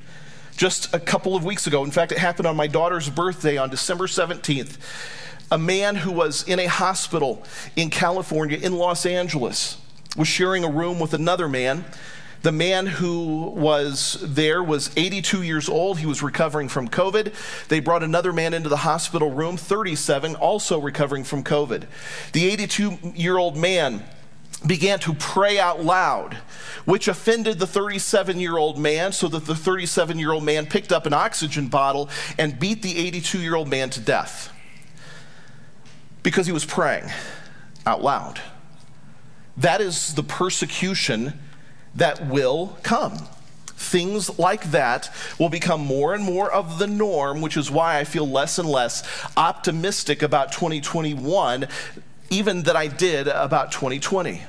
Just 0.56 0.94
a 0.94 1.00
couple 1.02 1.36
of 1.36 1.44
weeks 1.44 1.68
ago, 1.68 1.84
in 1.84 1.92
fact, 1.92 2.14
it 2.14 2.20
happened 2.20 2.48
on 2.48 2.56
my 2.56 2.68
daughter's 2.68 3.10
birthday 3.10 3.58
on 3.58 3.70
December 3.70 4.08
17th. 4.08 4.78
A 5.52 5.58
man 5.58 5.96
who 5.96 6.14
was 6.14 6.48
in 6.48 6.58
a 6.58 6.68
hospital 6.68 7.44
in 7.76 7.90
California, 7.90 8.58
in 8.58 8.78
Los 8.78 9.06
Angeles, 9.06 9.76
was 10.16 10.30
sharing 10.30 10.64
a 10.64 10.72
room 10.72 11.02
with 11.02 11.14
another 11.14 11.50
man 11.50 11.84
the 12.46 12.52
man 12.52 12.86
who 12.86 13.52
was 13.56 14.20
there 14.22 14.62
was 14.62 14.92
82 14.96 15.42
years 15.42 15.68
old. 15.68 15.98
He 15.98 16.06
was 16.06 16.22
recovering 16.22 16.70
from 16.70 16.88
COVID. 16.88 17.34
They 17.70 17.80
brought 17.80 18.04
another 18.04 18.32
man 18.32 18.54
into 18.54 18.70
the 18.70 18.78
hospital 18.78 19.32
room, 19.32 19.58
37, 19.58 20.36
also 20.36 20.80
recovering 20.80 21.24
from 21.24 21.44
COVID. 21.44 21.88
The 22.34 22.48
82 22.52 23.00
year 23.16 23.40
old 23.40 23.58
man 23.58 24.04
began 24.64 25.00
to 25.00 25.16
pray 25.16 25.58
out 25.58 25.84
loud, 25.84 26.36
which 26.86 27.08
offended 27.08 27.58
the 27.58 27.66
37 27.66 28.40
year 28.40 28.58
old 28.58 28.78
man, 28.78 29.12
so 29.12 29.28
that 29.28 29.46
the 29.46 29.56
37 29.56 30.20
year 30.20 30.32
old 30.32 30.44
man 30.44 30.68
picked 30.68 30.92
up 30.92 31.08
an 31.08 31.14
oxygen 31.14 31.68
bottle 31.68 32.12
and 32.38 32.60
beat 32.60 32.84
the 32.84 32.96
82 32.96 33.40
year 33.40 33.56
old 33.56 33.70
man 33.70 33.90
to 33.90 34.00
death 34.00 34.54
because 36.22 36.46
he 36.46 36.54
was 36.54 36.64
praying 36.64 37.10
out 37.88 38.04
loud. 38.04 38.40
That 39.58 39.82
is 39.82 40.14
the 40.14 40.22
persecution 40.22 41.40
that 41.96 42.28
will 42.28 42.78
come. 42.84 43.18
Things 43.78 44.40
like 44.40 44.72
that 44.72 45.14
will 45.38 45.50
become 45.50 45.82
more 45.82 46.14
and 46.14 46.24
more 46.24 46.52
of 46.52 46.80
the 46.80 46.88
norm, 46.88 47.42
which 47.42 47.58
is 47.58 47.70
why 47.70 48.00
I 48.00 48.04
feel 48.04 48.28
less 48.28 48.58
and 48.58 48.70
less 48.70 49.04
optimistic 49.36 50.24
about 50.24 50.52
2021, 50.52 51.68
even 52.30 52.64
than 52.64 52.76
I 52.76 52.88
did 52.88 53.28
about 53.28 53.72
2020. 53.72 54.42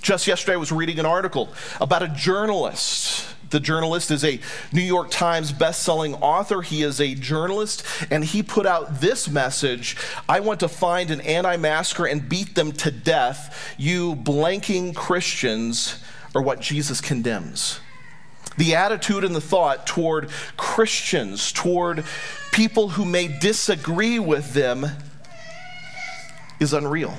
Just 0.00 0.26
yesterday, 0.26 0.54
I 0.54 0.56
was 0.56 0.72
reading 0.72 0.98
an 0.98 1.06
article 1.06 1.50
about 1.80 2.02
a 2.02 2.08
journalist. 2.08 3.28
The 3.50 3.60
journalist 3.60 4.10
is 4.10 4.24
a 4.24 4.40
New 4.72 4.82
York 4.82 5.10
Times 5.10 5.52
best-selling 5.52 6.14
author. 6.16 6.62
He 6.62 6.82
is 6.82 7.00
a 7.00 7.14
journalist, 7.14 7.84
and 8.10 8.24
he 8.24 8.42
put 8.42 8.66
out 8.66 9.00
this 9.00 9.28
message 9.28 9.96
I 10.28 10.40
want 10.40 10.58
to 10.60 10.68
find 10.68 11.10
an 11.12 11.20
anti 11.20 11.56
masker 11.56 12.06
and 12.06 12.28
beat 12.28 12.56
them 12.56 12.72
to 12.72 12.90
death, 12.90 13.74
you 13.78 14.16
blanking 14.16 14.96
Christians 14.96 16.02
or 16.34 16.42
what 16.42 16.60
Jesus 16.60 17.00
condemns. 17.00 17.80
The 18.56 18.74
attitude 18.74 19.24
and 19.24 19.34
the 19.34 19.40
thought 19.40 19.86
toward 19.86 20.28
Christians, 20.56 21.52
toward 21.52 22.04
people 22.52 22.90
who 22.90 23.04
may 23.04 23.28
disagree 23.28 24.18
with 24.18 24.52
them, 24.52 24.86
is 26.60 26.72
unreal. 26.72 27.14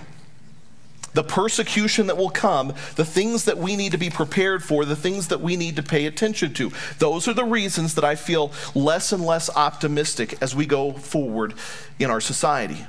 The 1.13 1.23
persecution 1.23 2.07
that 2.07 2.17
will 2.17 2.29
come, 2.29 2.73
the 2.95 3.05
things 3.05 3.45
that 3.45 3.57
we 3.57 3.75
need 3.75 3.91
to 3.91 3.97
be 3.99 4.09
prepared 4.09 4.63
for, 4.63 4.83
the 4.83 4.95
things 4.95 5.27
that 5.27 5.41
we 5.41 5.55
need 5.55 5.75
to 5.75 5.83
pay 5.83 6.07
attention 6.07 6.53
to. 6.55 6.71
Those 6.97 7.27
are 7.27 7.33
the 7.33 7.43
reasons 7.43 7.95
that 7.95 8.03
I 8.03 8.15
feel 8.15 8.51
less 8.73 9.11
and 9.11 9.23
less 9.23 9.49
optimistic 9.55 10.41
as 10.41 10.55
we 10.55 10.65
go 10.65 10.91
forward 10.93 11.53
in 11.99 12.09
our 12.09 12.21
society. 12.21 12.85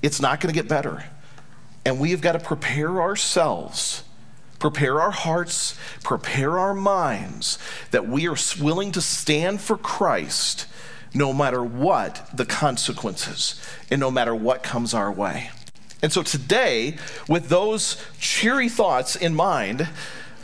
It's 0.00 0.20
not 0.20 0.40
going 0.40 0.52
to 0.52 0.58
get 0.58 0.68
better. 0.68 1.04
And 1.84 2.00
we 2.00 2.12
have 2.12 2.22
got 2.22 2.32
to 2.32 2.38
prepare 2.38 3.02
ourselves 3.02 4.04
prepare 4.62 5.00
our 5.00 5.10
hearts, 5.10 5.76
prepare 6.04 6.56
our 6.56 6.72
minds 6.72 7.58
that 7.90 8.06
we 8.06 8.28
are 8.28 8.36
willing 8.60 8.92
to 8.92 9.00
stand 9.00 9.60
for 9.60 9.76
Christ 9.76 10.66
no 11.12 11.32
matter 11.32 11.64
what 11.64 12.30
the 12.32 12.46
consequences 12.46 13.60
and 13.90 13.98
no 13.98 14.08
matter 14.08 14.32
what 14.32 14.62
comes 14.62 14.94
our 14.94 15.10
way. 15.10 15.50
And 16.00 16.12
so 16.12 16.22
today, 16.22 16.96
with 17.28 17.48
those 17.48 18.00
cheery 18.20 18.68
thoughts 18.68 19.16
in 19.16 19.34
mind, 19.34 19.88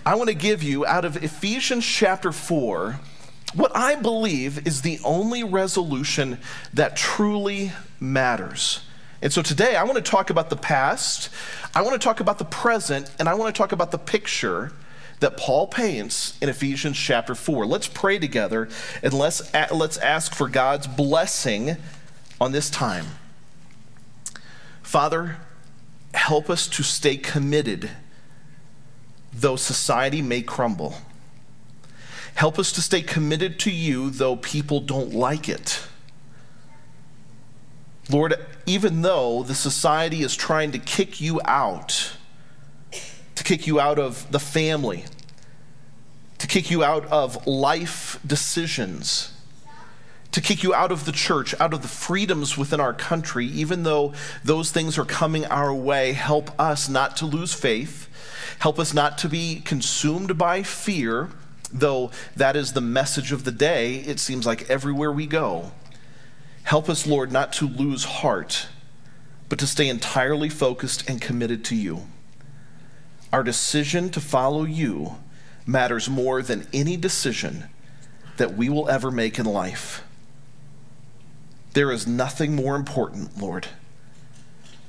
I 0.05 0.17
want 0.17 0.31
to 0.31 0.35
give 0.35 0.65
you 0.65 0.85
out 0.85 1.05
of 1.05 1.23
Ephesians 1.23 1.87
chapter 1.87 2.33
4 2.33 2.99
what 3.55 3.71
I 3.77 3.95
believe 3.95 4.67
is 4.67 4.83
the 4.83 4.99
only 5.05 5.45
resolution 5.45 6.39
that 6.75 6.97
truly 6.97 7.71
matters. 8.01 8.81
And 9.21 9.33
so 9.33 9.43
today 9.43 9.75
I 9.75 9.83
want 9.85 9.97
to 9.97 10.11
talk 10.11 10.31
about 10.31 10.49
the 10.51 10.57
past, 10.57 11.29
I 11.75 11.83
want 11.83 12.01
to 12.01 12.05
talk 12.05 12.21
about 12.21 12.39
the 12.39 12.45
present, 12.45 13.11
and 13.19 13.29
I 13.29 13.35
want 13.35 13.55
to 13.55 13.59
talk 13.59 13.73
about 13.73 13.91
the 13.91 13.99
picture 13.99 14.73
that 15.21 15.37
Paul 15.37 15.67
paints 15.67 16.39
in 16.41 16.49
Ephesians 16.49 16.97
chapter 16.97 17.35
4. 17.35 17.67
Let's 17.67 17.89
pray 17.89 18.19
together 18.19 18.69
and 19.03 19.13
let's, 19.13 19.53
let's 19.73 19.99
ask 19.99 20.35
for 20.35 20.49
God's 20.49 20.87
blessing 20.87 21.77
on 22.41 22.53
this 22.53 22.71
time. 22.71 23.07
Father, 24.83 25.39
help 26.15 26.49
us 26.49 26.69
to 26.69 26.83
stay 26.83 27.17
committed, 27.17 27.91
though 29.33 29.57
society 29.57 30.23
may 30.23 30.41
crumble. 30.41 30.95
Help 32.35 32.59
us 32.59 32.71
to 32.73 32.81
stay 32.81 33.03
committed 33.03 33.59
to 33.59 33.71
you, 33.71 34.11
though 34.11 34.37
people 34.37 34.81
don't 34.81 35.13
like 35.13 35.49
it. 35.49 35.88
Lord, 38.11 38.35
even 38.67 39.03
though 39.03 39.43
the 39.43 39.55
society 39.55 40.23
is 40.23 40.35
trying 40.35 40.73
to 40.73 40.79
kick 40.79 41.21
you 41.21 41.41
out, 41.45 42.13
to 43.35 43.45
kick 43.45 43.67
you 43.67 43.79
out 43.79 43.99
of 43.99 44.31
the 44.33 44.39
family, 44.41 45.05
to 46.39 46.47
kick 46.47 46.71
you 46.71 46.83
out 46.83 47.05
of 47.07 47.47
life 47.47 48.19
decisions, 48.27 49.33
to 50.33 50.41
kick 50.41 50.63
you 50.63 50.75
out 50.75 50.93
of 50.93 51.05
the 51.05 51.13
church, 51.13 51.55
out 51.61 51.75
of 51.75 51.83
the 51.83 51.89
freedoms 51.89 52.57
within 52.57 52.81
our 52.81 52.95
country, 52.95 53.47
even 53.47 53.83
though 53.83 54.13
those 54.45 54.71
things 54.71 54.99
are 54.99 55.05
coming 55.05 55.45
our 55.47 55.75
way, 55.75 56.13
help 56.13 56.51
us 56.61 56.89
not 56.89 57.17
to 57.17 57.27
lose 57.27 57.53
faith. 57.53 58.09
Help 58.61 58.79
us 58.79 58.93
not 58.93 59.19
to 59.19 59.29
be 59.29 59.61
consumed 59.65 60.37
by 60.37 60.63
fear, 60.63 61.29
though 61.73 62.11
that 62.35 62.57
is 62.57 62.73
the 62.73 62.81
message 62.81 63.31
of 63.33 63.45
the 63.45 63.53
day, 63.53 63.97
it 63.97 64.19
seems 64.19 64.47
like 64.47 64.69
everywhere 64.69 65.13
we 65.13 65.27
go. 65.27 65.73
Help 66.69 66.91
us, 66.91 67.07
Lord, 67.07 67.33
not 67.33 67.55
to 67.55 67.67
lose 67.67 68.05
heart, 68.05 68.67
but 69.49 69.59
to 69.59 69.67
stay 69.67 69.89
entirely 69.89 70.51
focused 70.51 71.09
and 71.09 71.19
committed 71.19 71.65
to 71.65 71.75
you. 71.75 72.03
Our 73.33 73.43
decision 73.43 74.11
to 74.11 74.21
follow 74.21 74.65
you 74.65 75.17
matters 75.65 76.11
more 76.11 76.43
than 76.43 76.67
any 76.71 76.99
decision 76.99 77.71
that 78.37 78.55
we 78.55 78.69
will 78.69 78.87
ever 78.91 79.11
make 79.11 79.39
in 79.39 79.47
life. 79.47 80.05
There 81.73 81.91
is 81.91 82.07
nothing 82.07 82.55
more 82.55 82.77
important, 82.77 83.41
Lord, 83.41 83.69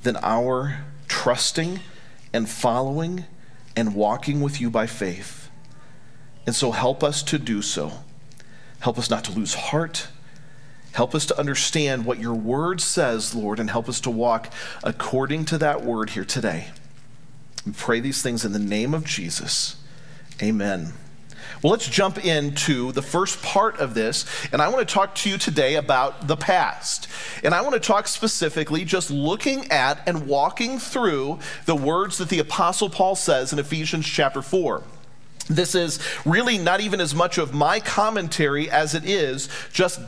than 0.02 0.16
our 0.16 0.84
trusting 1.08 1.80
and 2.30 2.46
following 2.46 3.24
and 3.74 3.94
walking 3.94 4.42
with 4.42 4.60
you 4.60 4.68
by 4.68 4.86
faith. 4.86 5.48
And 6.44 6.54
so 6.54 6.72
help 6.72 7.02
us 7.02 7.22
to 7.22 7.38
do 7.38 7.62
so. 7.62 8.04
Help 8.80 8.98
us 8.98 9.08
not 9.08 9.24
to 9.24 9.32
lose 9.32 9.54
heart 9.54 10.08
Help 10.92 11.14
us 11.14 11.26
to 11.26 11.38
understand 11.38 12.04
what 12.04 12.18
your 12.18 12.34
word 12.34 12.80
says, 12.80 13.34
Lord, 13.34 13.60
and 13.60 13.70
help 13.70 13.88
us 13.88 14.00
to 14.00 14.10
walk 14.10 14.52
according 14.82 15.44
to 15.46 15.58
that 15.58 15.82
word 15.82 16.10
here 16.10 16.24
today. 16.24 16.68
We 17.64 17.72
pray 17.72 18.00
these 18.00 18.22
things 18.22 18.44
in 18.44 18.52
the 18.52 18.58
name 18.58 18.94
of 18.94 19.04
Jesus. 19.04 19.76
Amen. 20.42 20.92
Well, 21.62 21.72
let's 21.72 21.88
jump 21.88 22.24
into 22.24 22.90
the 22.92 23.02
first 23.02 23.42
part 23.42 23.78
of 23.80 23.92
this, 23.92 24.24
and 24.50 24.62
I 24.62 24.68
want 24.68 24.86
to 24.86 24.94
talk 24.94 25.14
to 25.16 25.30
you 25.30 25.36
today 25.36 25.74
about 25.74 26.26
the 26.26 26.36
past. 26.36 27.06
And 27.44 27.54
I 27.54 27.60
want 27.60 27.74
to 27.74 27.80
talk 27.80 28.08
specifically 28.08 28.84
just 28.84 29.10
looking 29.10 29.70
at 29.70 30.06
and 30.08 30.26
walking 30.26 30.78
through 30.78 31.38
the 31.66 31.76
words 31.76 32.16
that 32.16 32.30
the 32.30 32.38
Apostle 32.38 32.88
Paul 32.88 33.14
says 33.14 33.52
in 33.52 33.58
Ephesians 33.58 34.06
chapter 34.06 34.40
4. 34.40 34.82
This 35.48 35.74
is 35.74 35.98
really 36.24 36.56
not 36.56 36.80
even 36.80 37.00
as 37.00 37.14
much 37.14 37.36
of 37.36 37.52
my 37.52 37.80
commentary 37.80 38.70
as 38.70 38.94
it 38.94 39.04
is 39.04 39.48
just 39.72 40.00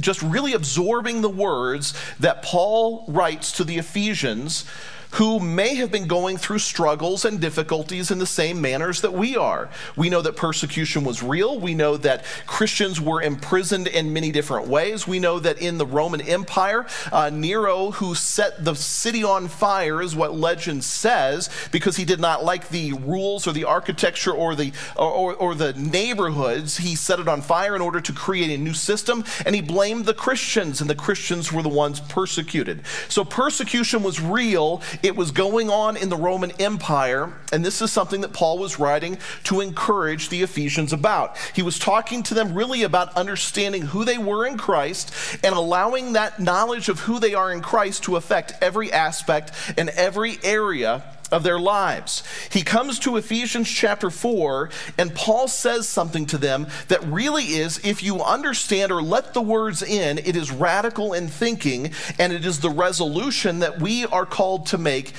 just 0.00 0.22
really 0.22 0.52
absorbing 0.52 1.22
the 1.22 1.28
words 1.28 1.94
that 2.20 2.42
Paul 2.42 3.04
writes 3.08 3.52
to 3.52 3.64
the 3.64 3.78
Ephesians 3.78 4.64
who 5.12 5.40
may 5.40 5.74
have 5.76 5.90
been 5.90 6.06
going 6.06 6.36
through 6.36 6.58
struggles 6.58 7.24
and 7.24 7.40
difficulties 7.40 8.10
in 8.10 8.18
the 8.18 8.26
same 8.26 8.60
manners 8.60 9.00
that 9.00 9.12
we 9.12 9.36
are. 9.36 9.70
We 9.96 10.10
know 10.10 10.22
that 10.22 10.36
persecution 10.36 11.04
was 11.04 11.22
real. 11.22 11.58
We 11.58 11.74
know 11.74 11.96
that 11.98 12.24
Christians 12.46 13.00
were 13.00 13.22
imprisoned 13.22 13.86
in 13.86 14.12
many 14.12 14.30
different 14.30 14.68
ways. 14.68 15.06
We 15.06 15.18
know 15.18 15.38
that 15.38 15.58
in 15.60 15.78
the 15.78 15.86
Roman 15.86 16.20
Empire, 16.20 16.86
uh, 17.10 17.30
Nero, 17.30 17.92
who 17.92 18.14
set 18.14 18.64
the 18.64 18.74
city 18.74 19.24
on 19.24 19.48
fire, 19.48 20.02
is 20.02 20.14
what 20.14 20.34
legend 20.34 20.84
says, 20.84 21.48
because 21.72 21.96
he 21.96 22.04
did 22.04 22.20
not 22.20 22.44
like 22.44 22.68
the 22.68 22.92
rules 22.92 23.46
or 23.46 23.52
the 23.52 23.64
architecture 23.64 24.32
or 24.32 24.54
the 24.54 24.72
or, 24.96 25.10
or, 25.10 25.34
or 25.34 25.54
the 25.54 25.72
neighborhoods. 25.74 26.78
He 26.78 26.94
set 26.94 27.18
it 27.18 27.28
on 27.28 27.40
fire 27.40 27.74
in 27.74 27.82
order 27.82 28.00
to 28.00 28.12
create 28.12 28.50
a 28.50 28.62
new 28.62 28.74
system, 28.74 29.24
and 29.46 29.54
he 29.54 29.62
blamed 29.62 30.04
the 30.04 30.14
Christians, 30.14 30.80
and 30.80 30.90
the 30.90 30.94
Christians 30.94 31.52
were 31.52 31.62
the 31.62 31.68
ones 31.68 32.00
persecuted. 32.00 32.82
So 33.08 33.24
persecution 33.24 34.02
was 34.02 34.20
real 34.20 34.82
it 35.02 35.16
was 35.16 35.30
going 35.30 35.70
on 35.70 35.96
in 35.96 36.08
the 36.08 36.16
Roman 36.16 36.50
Empire, 36.60 37.32
and 37.52 37.64
this 37.64 37.80
is 37.80 37.92
something 37.92 38.20
that 38.22 38.32
Paul 38.32 38.58
was 38.58 38.78
writing 38.78 39.18
to 39.44 39.60
encourage 39.60 40.28
the 40.28 40.42
Ephesians 40.42 40.92
about. 40.92 41.36
He 41.54 41.62
was 41.62 41.78
talking 41.78 42.22
to 42.24 42.34
them 42.34 42.54
really 42.54 42.82
about 42.82 43.16
understanding 43.16 43.82
who 43.82 44.04
they 44.04 44.18
were 44.18 44.46
in 44.46 44.58
Christ 44.58 45.12
and 45.42 45.54
allowing 45.54 46.12
that 46.12 46.40
knowledge 46.40 46.88
of 46.88 47.00
who 47.00 47.18
they 47.18 47.34
are 47.34 47.52
in 47.52 47.60
Christ 47.60 48.04
to 48.04 48.16
affect 48.16 48.54
every 48.60 48.92
aspect 48.92 49.52
and 49.76 49.88
every 49.90 50.38
area 50.42 51.02
of 51.30 51.42
their 51.42 51.58
lives. 51.58 52.22
He 52.50 52.62
comes 52.62 52.98
to 53.00 53.16
Ephesians 53.16 53.68
chapter 53.70 54.10
4, 54.10 54.70
and 54.96 55.14
Paul 55.14 55.48
says 55.48 55.88
something 55.88 56.26
to 56.26 56.38
them 56.38 56.66
that 56.88 57.04
really 57.04 57.44
is, 57.44 57.80
if 57.84 58.02
you 58.02 58.22
understand 58.22 58.92
or 58.92 59.02
let 59.02 59.34
the 59.34 59.42
words 59.42 59.82
in, 59.82 60.18
it 60.18 60.36
is 60.36 60.50
radical 60.50 61.12
in 61.12 61.28
thinking, 61.28 61.92
and 62.18 62.32
it 62.32 62.44
is 62.44 62.60
the 62.60 62.70
resolution 62.70 63.58
that 63.60 63.80
we 63.80 64.06
are 64.06 64.26
called 64.26 64.66
to 64.66 64.78
make 64.78 65.12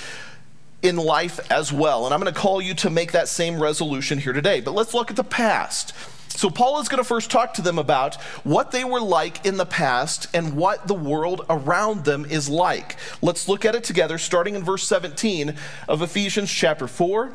in 0.82 0.96
life 0.96 1.40
as 1.52 1.74
well. 1.74 2.06
And 2.06 2.14
I'm 2.14 2.22
going 2.22 2.34
to 2.34 2.40
call 2.40 2.62
you 2.62 2.74
to 2.76 2.90
make 2.90 3.12
that 3.12 3.28
same 3.28 3.62
resolution 3.62 4.20
here 4.20 4.34
today. 4.34 4.62
But 4.62 4.74
let's 4.74 4.94
look 4.94 5.10
at 5.10 5.16
the 5.16 5.24
past. 5.24 5.94
So, 6.30 6.50
Paul 6.50 6.80
is 6.80 6.88
going 6.88 7.02
to 7.02 7.08
first 7.08 7.32
talk 7.32 7.56
to 7.56 7.62
them 7.62 7.78
about 7.78 8.16
what 8.44 8.72
they 8.72 8.84
were 8.84 9.02
like 9.02 9.46
in 9.46 9.58
the 9.58 9.66
past 9.66 10.28
and 10.34 10.56
what 10.56 10.88
the 10.88 10.94
world 10.94 11.46
around 11.50 12.06
them 12.06 12.26
is 12.26 12.48
like. 12.48 12.96
Let's 13.22 13.50
look 13.50 13.66
at 13.66 13.76
it 13.76 13.84
together, 13.84 14.18
starting 14.18 14.56
in 14.56 14.64
verse 14.64 14.88
17 14.88 15.56
of 15.88 16.02
Ephesians 16.02 16.52
chapter 16.52 16.88
4. 16.88 17.34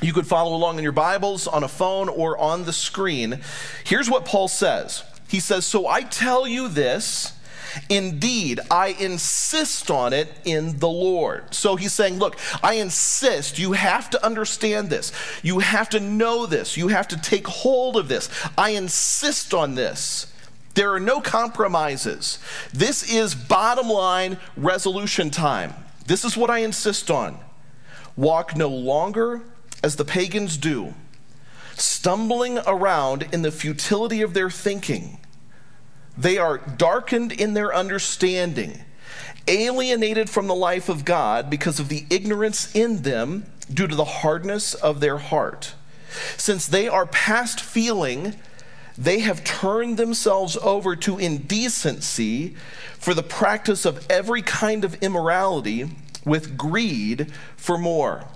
You 0.00 0.12
could 0.14 0.26
follow 0.26 0.56
along 0.56 0.78
in 0.78 0.82
your 0.82 0.92
Bibles, 0.92 1.46
on 1.46 1.62
a 1.62 1.68
phone, 1.68 2.08
or 2.08 2.38
on 2.38 2.64
the 2.64 2.72
screen. 2.72 3.40
Here's 3.84 4.08
what 4.08 4.24
Paul 4.24 4.48
says 4.48 5.04
He 5.28 5.40
says, 5.40 5.66
So 5.66 5.86
I 5.86 6.02
tell 6.02 6.46
you 6.46 6.68
this 6.68 7.32
Indeed, 7.88 8.60
I 8.70 8.88
insist 8.88 9.90
on 9.90 10.12
it 10.12 10.28
in 10.44 10.78
the 10.78 10.88
Lord. 10.88 11.54
So 11.54 11.76
he's 11.76 11.92
saying, 11.92 12.18
Look, 12.18 12.38
I 12.62 12.74
insist. 12.74 13.58
You 13.58 13.72
have 13.72 14.10
to 14.10 14.24
understand 14.24 14.90
this. 14.90 15.12
You 15.42 15.60
have 15.60 15.88
to 15.90 16.00
know 16.00 16.46
this. 16.46 16.76
You 16.76 16.88
have 16.88 17.08
to 17.08 17.16
take 17.16 17.46
hold 17.46 17.96
of 17.96 18.08
this. 18.08 18.28
I 18.56 18.70
insist 18.70 19.54
on 19.54 19.74
this. 19.74 20.32
There 20.74 20.92
are 20.92 21.00
no 21.00 21.20
compromises. 21.20 22.38
This 22.72 23.12
is 23.12 23.34
bottom 23.34 23.88
line 23.88 24.38
resolution 24.56 25.30
time. 25.30 25.74
This 26.06 26.24
is 26.24 26.36
what 26.36 26.50
I 26.50 26.58
insist 26.58 27.10
on. 27.10 27.38
Walk 28.16 28.56
no 28.56 28.68
longer 28.68 29.42
as 29.82 29.96
the 29.96 30.04
pagans 30.04 30.56
do, 30.56 30.94
stumbling 31.76 32.58
around 32.66 33.28
in 33.32 33.42
the 33.42 33.52
futility 33.52 34.20
of 34.20 34.34
their 34.34 34.50
thinking 34.50 35.19
they 36.20 36.36
are 36.36 36.58
darkened 36.58 37.32
in 37.32 37.54
their 37.54 37.74
understanding, 37.74 38.84
alienated 39.48 40.28
from 40.28 40.48
the 40.48 40.54
life 40.54 40.90
of 40.90 41.06
God 41.06 41.48
because 41.48 41.80
of 41.80 41.88
the 41.88 42.04
ignorance 42.10 42.74
in 42.74 43.02
them 43.02 43.46
due 43.72 43.86
to 43.86 43.94
the 43.94 44.04
hardness 44.04 44.74
of 44.74 45.00
their 45.00 45.16
heart. 45.16 45.74
Since 46.36 46.66
they 46.66 46.88
are 46.88 47.06
past 47.06 47.60
feeling, 47.60 48.34
they 48.98 49.20
have 49.20 49.44
turned 49.44 49.96
themselves 49.96 50.58
over 50.58 50.94
to 50.96 51.18
indecency 51.18 52.54
for 52.98 53.14
the 53.14 53.22
practice 53.22 53.86
of 53.86 54.06
every 54.10 54.42
kind 54.42 54.84
of 54.84 54.96
immorality 54.96 55.88
with 56.26 56.58
greed 56.58 57.32
for 57.56 57.78
more. 57.78 58.26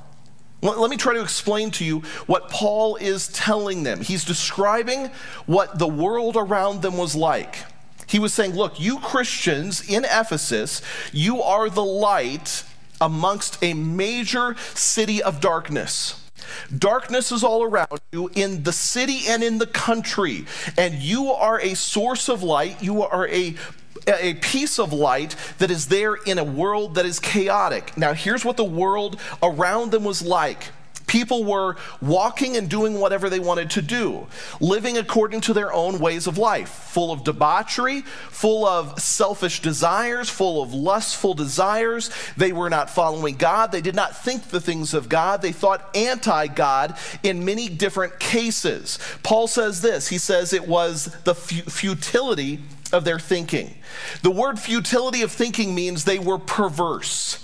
Let 0.63 0.89
me 0.89 0.97
try 0.97 1.13
to 1.13 1.21
explain 1.21 1.71
to 1.73 1.85
you 1.85 2.01
what 2.25 2.49
Paul 2.49 2.97
is 2.97 3.29
telling 3.29 3.83
them. 3.83 4.01
He's 4.01 4.25
describing 4.25 5.11
what 5.45 5.79
the 5.79 5.87
world 5.87 6.39
around 6.39 6.81
them 6.81 6.97
was 6.97 7.15
like. 7.15 7.59
He 8.07 8.19
was 8.19 8.33
saying, 8.33 8.55
Look, 8.55 8.81
you 8.81 8.99
Christians 9.01 9.89
in 9.89 10.05
Ephesus, 10.05 10.83
you 11.13 11.43
are 11.43 11.69
the 11.69 11.85
light 11.85 12.65
amongst 13.01 13.63
a 13.63 13.75
major 13.75 14.57
city 14.75 15.23
of 15.23 15.41
darkness. 15.41 16.21
Darkness 16.77 17.33
is 17.33 17.43
all 17.43 17.63
around 17.63 18.01
you 18.13 18.31
in 18.35 18.63
the 18.63 18.73
city 18.73 19.23
and 19.29 19.43
in 19.43 19.59
the 19.59 19.67
country, 19.67 20.47
and 20.77 20.95
you 20.95 21.33
are 21.33 21.61
a 21.61 21.75
source 21.75 22.29
of 22.29 22.43
light. 22.43 22.83
You 22.83 23.03
are 23.03 23.29
a 23.29 23.57
a 24.07 24.35
piece 24.35 24.79
of 24.79 24.93
light 24.93 25.35
that 25.59 25.71
is 25.71 25.87
there 25.87 26.15
in 26.15 26.39
a 26.39 26.45
world 26.45 26.97
that 26.97 27.07
is 27.07 27.19
chaotic. 27.19 27.97
Now, 27.97 28.13
here's 28.13 28.45
what 28.45 28.59
the 28.59 28.65
world 28.65 29.19
around 29.43 29.93
them 29.93 30.05
was 30.05 30.21
like. 30.21 30.73
People 31.15 31.45
were 31.45 31.77
walking 32.03 32.57
and 32.57 32.69
doing 32.69 32.99
whatever 32.99 33.31
they 33.31 33.39
wanted 33.39 33.71
to 33.71 33.83
do, 33.83 34.27
living 34.59 34.99
according 34.99 35.43
to 35.43 35.53
their 35.53 35.73
own 35.73 36.01
ways 36.01 36.27
of 36.27 36.39
life, 36.39 36.69
full 36.69 37.13
of 37.13 37.23
debauchery, 37.23 38.01
full 38.01 38.67
of 38.67 39.01
selfish 39.01 39.63
desires, 39.63 40.29
full 40.29 40.61
of 40.61 40.75
lustful 40.75 41.33
desires. 41.33 42.11
They 42.37 42.53
were 42.53 42.69
not 42.69 42.91
following 42.91 43.37
God. 43.37 43.71
They 43.71 43.81
did 43.81 43.95
not 43.95 44.25
think 44.25 44.49
the 44.49 44.61
things 44.61 44.93
of 44.93 45.09
God. 45.09 45.41
They 45.41 45.53
thought 45.53 45.89
anti 45.95 46.49
God 46.49 46.99
in 47.23 47.45
many 47.45 47.69
different 47.69 48.19
cases. 48.19 48.99
Paul 49.23 49.47
says 49.47 49.83
this 49.83 50.09
he 50.09 50.19
says 50.19 50.53
it 50.53 50.67
was 50.67 51.17
the 51.23 51.37
futility 51.37 52.59
of 52.93 53.05
their 53.05 53.21
thinking. 53.21 53.77
The 54.23 54.33
word 54.33 54.59
futility 54.59 55.23
of 55.23 55.31
thinking 55.31 55.77
means 55.77 56.03
they 56.03 56.19
were 56.19 56.39
perverse. 56.39 57.39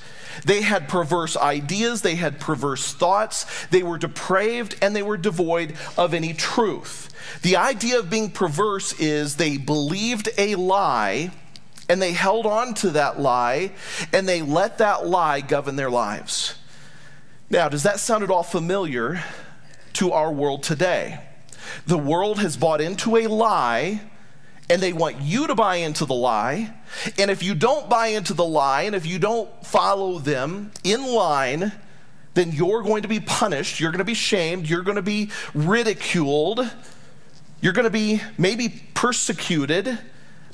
They 0.45 0.63
had 0.63 0.89
perverse 0.89 1.37
ideas, 1.37 2.03
they 2.03 2.17
had 2.17 2.41
perverse 2.41 2.93
thoughts, 2.93 3.47
they 3.71 3.83
were 3.83 3.99
depraved, 3.99 4.77
and 4.83 4.95
they 4.95 5.03
were 5.03 5.17
devoid 5.17 5.77
of 5.97 6.15
any 6.15 6.35
truth. 6.35 7.11
The 7.43 7.57
idea 7.57 7.99
of 7.99 8.11
being 8.11 8.31
perverse 8.31 8.99
is 8.99 9.37
they 9.37 9.57
believed 9.57 10.29
a 10.39 10.55
lie 10.57 11.31
and 11.89 12.01
they 12.01 12.13
held 12.13 12.47
on 12.47 12.75
to 12.75 12.91
that 12.91 13.19
lie 13.19 13.73
and 14.13 14.29
they 14.29 14.43
let 14.43 14.79
that 14.79 15.07
lie 15.07 15.41
govern 15.41 15.77
their 15.77 15.91
lives. 15.91 16.55
Now, 17.51 17.69
does 17.69 17.83
that 17.83 17.99
sound 17.99 18.23
at 18.23 18.31
all 18.31 18.45
familiar 18.45 19.25
to 19.95 20.13
our 20.13 20.33
world 20.33 20.63
today? 20.63 21.21
The 21.87 21.99
world 21.99 22.39
has 22.39 22.57
bought 22.57 22.81
into 22.81 23.17
a 23.17 23.27
lie 23.27 24.03
and 24.71 24.81
they 24.81 24.93
want 24.93 25.21
you 25.21 25.49
to 25.49 25.55
buy 25.55 25.77
into 25.77 26.07
the 26.07 26.15
lie. 26.15 26.73
And 27.19 27.31
if 27.31 27.43
you 27.43 27.55
don't 27.57 27.91
buy 27.91 28.09
into 28.09 28.33
the 28.33 28.45
lie, 28.45 28.83
and 28.83 28.95
if 28.95 29.05
you 29.05 29.19
don't 29.19 29.51
follow 29.67 30.21
them 30.21 30.71
in 30.85 31.05
line, 31.05 31.73
then 32.35 32.53
you're 32.53 32.83
going 32.83 33.03
to 33.03 33.09
be 33.09 33.19
punished. 33.19 33.81
You're 33.81 33.91
going 33.91 33.99
to 33.99 34.05
be 34.05 34.15
shamed. 34.15 34.69
You're 34.69 34.83
going 34.83 34.97
to 34.97 35.03
be 35.03 35.31
ridiculed. 35.55 36.71
You're 37.61 37.73
going 37.73 37.85
to 37.85 37.91
be 37.91 38.23
maybe 38.39 38.69
persecuted 38.95 39.99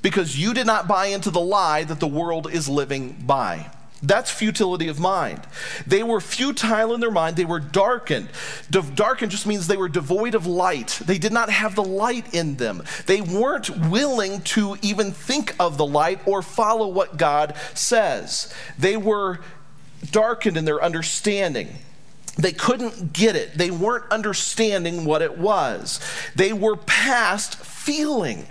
because 0.00 0.40
you 0.40 0.54
did 0.54 0.66
not 0.66 0.88
buy 0.88 1.06
into 1.06 1.30
the 1.30 1.40
lie 1.40 1.84
that 1.84 2.00
the 2.00 2.08
world 2.08 2.50
is 2.50 2.68
living 2.70 3.22
by. 3.26 3.70
That's 4.06 4.30
futility 4.30 4.86
of 4.86 5.00
mind. 5.00 5.40
They 5.86 6.04
were 6.04 6.20
futile 6.20 6.94
in 6.94 7.00
their 7.00 7.10
mind. 7.10 7.36
They 7.36 7.44
were 7.44 7.58
darkened. 7.58 8.28
De- 8.70 8.82
darkened 8.82 9.32
just 9.32 9.46
means 9.46 9.66
they 9.66 9.76
were 9.76 9.88
devoid 9.88 10.36
of 10.36 10.46
light. 10.46 11.00
They 11.04 11.18
did 11.18 11.32
not 11.32 11.50
have 11.50 11.74
the 11.74 11.82
light 11.82 12.32
in 12.32 12.56
them. 12.56 12.84
They 13.06 13.20
weren't 13.20 13.68
willing 13.88 14.42
to 14.42 14.76
even 14.80 15.10
think 15.10 15.56
of 15.58 15.76
the 15.76 15.86
light 15.86 16.20
or 16.24 16.40
follow 16.40 16.86
what 16.86 17.16
God 17.16 17.56
says. 17.74 18.54
They 18.78 18.96
were 18.96 19.40
darkened 20.12 20.56
in 20.56 20.64
their 20.64 20.82
understanding. 20.82 21.68
They 22.38 22.52
couldn't 22.52 23.12
get 23.12 23.34
it. 23.34 23.58
They 23.58 23.72
weren't 23.72 24.10
understanding 24.12 25.04
what 25.04 25.22
it 25.22 25.36
was. 25.36 26.00
They 26.36 26.52
were 26.52 26.76
past 26.76 27.56
feeling. 27.56 28.46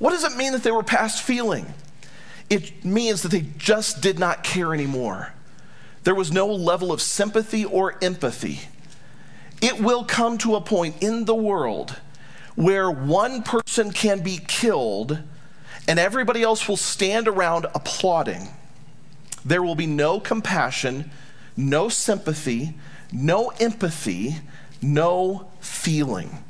What 0.00 0.10
does 0.10 0.24
it 0.24 0.36
mean 0.36 0.52
that 0.52 0.64
they 0.64 0.72
were 0.72 0.82
past 0.82 1.22
feeling? 1.22 1.72
It 2.50 2.84
means 2.84 3.22
that 3.22 3.30
they 3.30 3.46
just 3.58 4.00
did 4.00 4.18
not 4.18 4.42
care 4.42 4.72
anymore. 4.72 5.34
There 6.04 6.14
was 6.14 6.32
no 6.32 6.46
level 6.46 6.90
of 6.90 7.02
sympathy 7.02 7.64
or 7.64 7.98
empathy. 8.02 8.60
It 9.60 9.80
will 9.80 10.04
come 10.04 10.38
to 10.38 10.56
a 10.56 10.60
point 10.60 11.02
in 11.02 11.24
the 11.26 11.34
world 11.34 11.96
where 12.54 12.90
one 12.90 13.42
person 13.42 13.92
can 13.92 14.22
be 14.22 14.38
killed 14.46 15.18
and 15.86 15.98
everybody 15.98 16.42
else 16.42 16.68
will 16.68 16.76
stand 16.76 17.28
around 17.28 17.66
applauding. 17.74 18.48
There 19.44 19.62
will 19.62 19.74
be 19.74 19.86
no 19.86 20.20
compassion, 20.20 21.10
no 21.56 21.88
sympathy, 21.88 22.74
no 23.12 23.48
empathy, 23.60 24.36
no 24.80 25.50
feeling. 25.60 26.42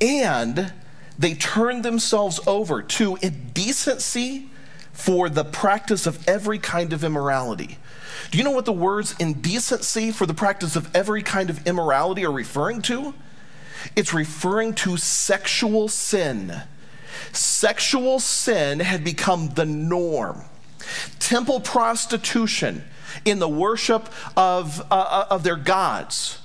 And 0.00 0.72
they 1.18 1.34
turn 1.34 1.82
themselves 1.82 2.40
over 2.46 2.82
to 2.82 3.16
indecency 3.20 4.49
for 5.00 5.28
the 5.28 5.44
practice 5.44 6.06
of 6.06 6.28
every 6.28 6.58
kind 6.58 6.92
of 6.92 7.02
immorality. 7.02 7.78
Do 8.30 8.38
you 8.38 8.44
know 8.44 8.50
what 8.50 8.66
the 8.66 8.72
words 8.72 9.14
indecency 9.18 10.12
for 10.12 10.26
the 10.26 10.34
practice 10.34 10.76
of 10.76 10.94
every 10.94 11.22
kind 11.22 11.48
of 11.50 11.66
immorality 11.66 12.24
are 12.24 12.32
referring 12.32 12.82
to? 12.82 13.14
It's 13.96 14.12
referring 14.12 14.74
to 14.74 14.96
sexual 14.98 15.88
sin. 15.88 16.62
Sexual 17.32 18.20
sin 18.20 18.80
had 18.80 19.02
become 19.02 19.48
the 19.54 19.64
norm. 19.64 20.44
Temple 21.18 21.60
prostitution 21.60 22.84
in 23.24 23.38
the 23.38 23.48
worship 23.48 24.08
of, 24.36 24.80
uh, 24.90 24.94
uh, 24.94 25.26
of 25.30 25.42
their 25.42 25.56
gods, 25.56 26.40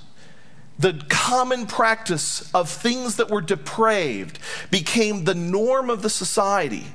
the 0.78 1.04
common 1.08 1.66
practice 1.66 2.50
of 2.54 2.68
things 2.68 3.16
that 3.16 3.30
were 3.30 3.40
depraved 3.40 4.38
became 4.70 5.24
the 5.24 5.34
norm 5.34 5.90
of 5.90 6.02
the 6.02 6.10
society. 6.10 6.86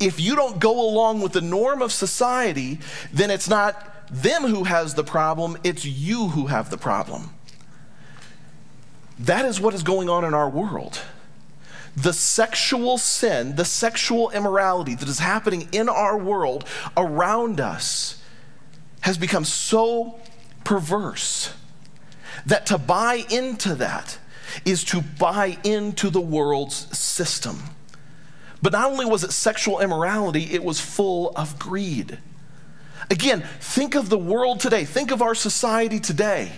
If 0.00 0.20
you 0.20 0.34
don't 0.34 0.58
go 0.58 0.80
along 0.80 1.20
with 1.20 1.32
the 1.32 1.40
norm 1.40 1.82
of 1.82 1.92
society, 1.92 2.80
then 3.12 3.30
it's 3.30 3.48
not 3.48 3.88
them 4.10 4.42
who 4.42 4.64
has 4.64 4.94
the 4.94 5.04
problem, 5.04 5.56
it's 5.64 5.84
you 5.84 6.28
who 6.28 6.46
have 6.46 6.70
the 6.70 6.76
problem. 6.76 7.30
That 9.18 9.44
is 9.44 9.60
what 9.60 9.74
is 9.74 9.82
going 9.82 10.08
on 10.08 10.24
in 10.24 10.34
our 10.34 10.48
world. 10.48 11.00
The 11.96 12.12
sexual 12.12 12.98
sin, 12.98 13.56
the 13.56 13.64
sexual 13.64 14.30
immorality 14.30 14.94
that 14.94 15.08
is 15.08 15.18
happening 15.18 15.68
in 15.72 15.88
our 15.88 16.16
world 16.16 16.64
around 16.96 17.60
us 17.60 18.22
has 19.02 19.18
become 19.18 19.44
so 19.44 20.18
perverse 20.64 21.54
that 22.46 22.66
to 22.66 22.78
buy 22.78 23.24
into 23.30 23.74
that 23.74 24.18
is 24.64 24.84
to 24.84 25.00
buy 25.00 25.58
into 25.64 26.10
the 26.10 26.20
world's 26.20 26.96
system. 26.96 27.58
But 28.62 28.72
not 28.72 28.90
only 28.90 29.04
was 29.04 29.24
it 29.24 29.32
sexual 29.32 29.80
immorality, 29.80 30.44
it 30.52 30.62
was 30.62 30.80
full 30.80 31.32
of 31.36 31.58
greed. 31.58 32.18
Again, 33.10 33.42
think 33.60 33.94
of 33.94 34.08
the 34.08 34.18
world 34.18 34.60
today, 34.60 34.84
think 34.84 35.10
of 35.10 35.20
our 35.20 35.34
society 35.34 35.98
today. 35.98 36.52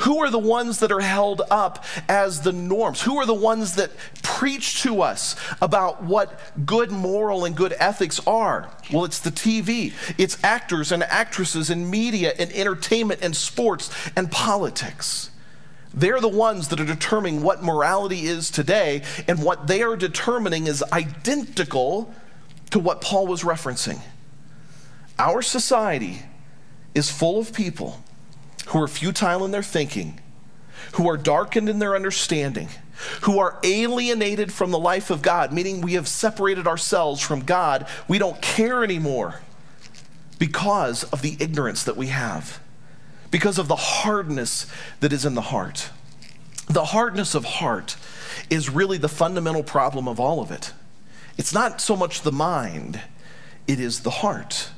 Who 0.00 0.18
are 0.18 0.30
the 0.30 0.38
ones 0.38 0.80
that 0.80 0.90
are 0.90 1.00
held 1.00 1.42
up 1.50 1.84
as 2.08 2.40
the 2.40 2.52
norms? 2.52 3.02
Who 3.02 3.18
are 3.18 3.26
the 3.26 3.34
ones 3.34 3.74
that 3.76 3.90
preach 4.22 4.82
to 4.82 5.02
us 5.02 5.36
about 5.60 6.02
what 6.02 6.40
good 6.64 6.90
moral 6.90 7.44
and 7.44 7.54
good 7.54 7.74
ethics 7.78 8.20
are? 8.26 8.70
Well, 8.90 9.04
it's 9.04 9.18
the 9.18 9.30
TV, 9.30 9.92
it's 10.18 10.42
actors 10.42 10.90
and 10.90 11.02
actresses 11.02 11.68
and 11.68 11.90
media 11.90 12.32
and 12.38 12.50
entertainment 12.52 13.20
and 13.22 13.36
sports 13.36 13.90
and 14.16 14.30
politics. 14.30 15.30
They're 15.94 16.20
the 16.20 16.28
ones 16.28 16.68
that 16.68 16.80
are 16.80 16.84
determining 16.84 17.42
what 17.42 17.62
morality 17.62 18.26
is 18.26 18.50
today, 18.50 19.02
and 19.28 19.42
what 19.42 19.66
they 19.66 19.82
are 19.82 19.96
determining 19.96 20.66
is 20.66 20.82
identical 20.92 22.12
to 22.70 22.78
what 22.80 23.00
Paul 23.00 23.26
was 23.26 23.42
referencing. 23.42 24.00
Our 25.18 25.40
society 25.42 26.22
is 26.94 27.10
full 27.10 27.38
of 27.38 27.52
people 27.52 28.02
who 28.68 28.82
are 28.82 28.88
futile 28.88 29.44
in 29.44 29.52
their 29.52 29.62
thinking, 29.62 30.20
who 30.94 31.08
are 31.08 31.16
darkened 31.16 31.68
in 31.68 31.78
their 31.78 31.94
understanding, 31.94 32.68
who 33.22 33.38
are 33.38 33.58
alienated 33.62 34.52
from 34.52 34.70
the 34.70 34.78
life 34.78 35.10
of 35.10 35.22
God, 35.22 35.52
meaning 35.52 35.80
we 35.80 35.94
have 35.94 36.08
separated 36.08 36.66
ourselves 36.66 37.20
from 37.20 37.40
God. 37.40 37.86
We 38.08 38.18
don't 38.18 38.40
care 38.42 38.82
anymore 38.82 39.40
because 40.38 41.04
of 41.04 41.22
the 41.22 41.36
ignorance 41.38 41.84
that 41.84 41.96
we 41.96 42.08
have, 42.08 42.60
because 43.34 43.58
of 43.58 43.66
the 43.66 43.74
hardness 43.74 44.64
that 45.00 45.12
is 45.12 45.24
in 45.24 45.34
the 45.34 45.40
heart. 45.40 45.90
The 46.68 46.84
hardness 46.84 47.34
of 47.34 47.44
heart 47.44 47.96
is 48.48 48.70
really 48.70 48.96
the 48.96 49.08
fundamental 49.08 49.64
problem 49.64 50.06
of 50.06 50.20
all 50.20 50.40
of 50.40 50.52
it. 50.52 50.72
It's 51.36 51.52
not 51.52 51.80
so 51.80 51.96
much 51.96 52.20
the 52.20 52.30
mind, 52.30 53.00
it 53.66 53.80
is 53.80 54.02
the 54.02 54.10
heart. 54.10 54.68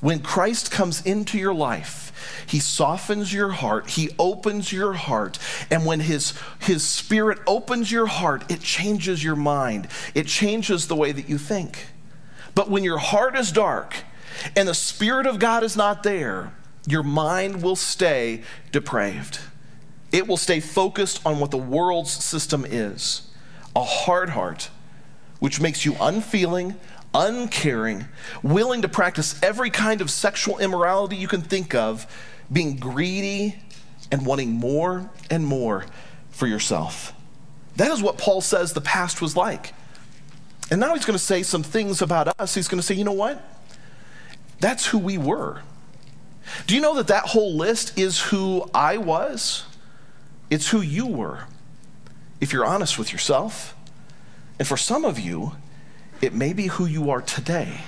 When 0.00 0.20
Christ 0.20 0.70
comes 0.70 1.04
into 1.04 1.36
your 1.36 1.52
life, 1.52 2.46
he 2.46 2.60
softens 2.60 3.30
your 3.34 3.50
heart, 3.50 3.90
he 3.90 4.08
opens 4.18 4.72
your 4.72 4.94
heart, 4.94 5.38
and 5.70 5.84
when 5.84 6.00
his 6.00 6.32
his 6.60 6.82
spirit 6.82 7.40
opens 7.46 7.92
your 7.92 8.06
heart, 8.06 8.50
it 8.50 8.62
changes 8.62 9.22
your 9.22 9.36
mind. 9.36 9.88
It 10.14 10.28
changes 10.28 10.88
the 10.88 10.96
way 10.96 11.12
that 11.12 11.28
you 11.28 11.36
think. 11.36 11.88
But 12.54 12.70
when 12.70 12.84
your 12.84 12.96
heart 12.96 13.36
is 13.36 13.52
dark 13.52 13.96
and 14.56 14.66
the 14.66 14.72
spirit 14.72 15.26
of 15.26 15.38
God 15.38 15.62
is 15.62 15.76
not 15.76 16.04
there, 16.04 16.54
your 16.86 17.02
mind 17.02 17.62
will 17.62 17.76
stay 17.76 18.42
depraved. 18.72 19.40
It 20.12 20.26
will 20.28 20.36
stay 20.36 20.60
focused 20.60 21.20
on 21.26 21.40
what 21.40 21.50
the 21.50 21.56
world's 21.56 22.10
system 22.10 22.64
is. 22.64 23.28
A 23.74 23.82
hard 23.82 24.30
heart 24.30 24.70
which 25.38 25.60
makes 25.60 25.84
you 25.84 25.96
unfeeling, 26.00 26.76
uncaring, 27.14 28.06
willing 28.42 28.82
to 28.82 28.88
practice 28.88 29.40
every 29.42 29.70
kind 29.70 30.00
of 30.00 30.10
sexual 30.10 30.58
immorality 30.58 31.16
you 31.16 31.28
can 31.28 31.42
think 31.42 31.74
of, 31.74 32.06
being 32.52 32.76
greedy 32.76 33.58
and 34.10 34.24
wanting 34.24 34.52
more 34.52 35.10
and 35.30 35.44
more 35.44 35.84
for 36.30 36.46
yourself. 36.46 37.12
That 37.76 37.90
is 37.90 38.02
what 38.02 38.18
Paul 38.18 38.40
says 38.40 38.72
the 38.72 38.80
past 38.80 39.20
was 39.20 39.36
like. 39.36 39.74
And 40.70 40.80
now 40.80 40.94
he's 40.94 41.04
going 41.04 41.18
to 41.18 41.24
say 41.24 41.42
some 41.42 41.62
things 41.62 42.00
about 42.02 42.34
us. 42.40 42.54
He's 42.54 42.68
going 42.68 42.80
to 42.80 42.86
say, 42.86 42.94
you 42.94 43.04
know 43.04 43.12
what? 43.12 43.42
That's 44.60 44.86
who 44.86 44.98
we 44.98 45.18
were. 45.18 45.62
Do 46.66 46.74
you 46.74 46.80
know 46.80 46.94
that 46.94 47.08
that 47.08 47.26
whole 47.26 47.54
list 47.54 47.98
is 47.98 48.20
who 48.20 48.68
I 48.74 48.96
was? 48.96 49.64
It's 50.50 50.70
who 50.70 50.80
you 50.80 51.06
were, 51.06 51.44
if 52.40 52.52
you're 52.52 52.64
honest 52.64 52.98
with 52.98 53.12
yourself. 53.12 53.74
And 54.58 54.66
for 54.66 54.76
some 54.76 55.04
of 55.04 55.18
you, 55.18 55.52
it 56.20 56.32
may 56.32 56.52
be 56.52 56.68
who 56.68 56.86
you 56.86 57.10
are 57.10 57.20
today. 57.20 57.80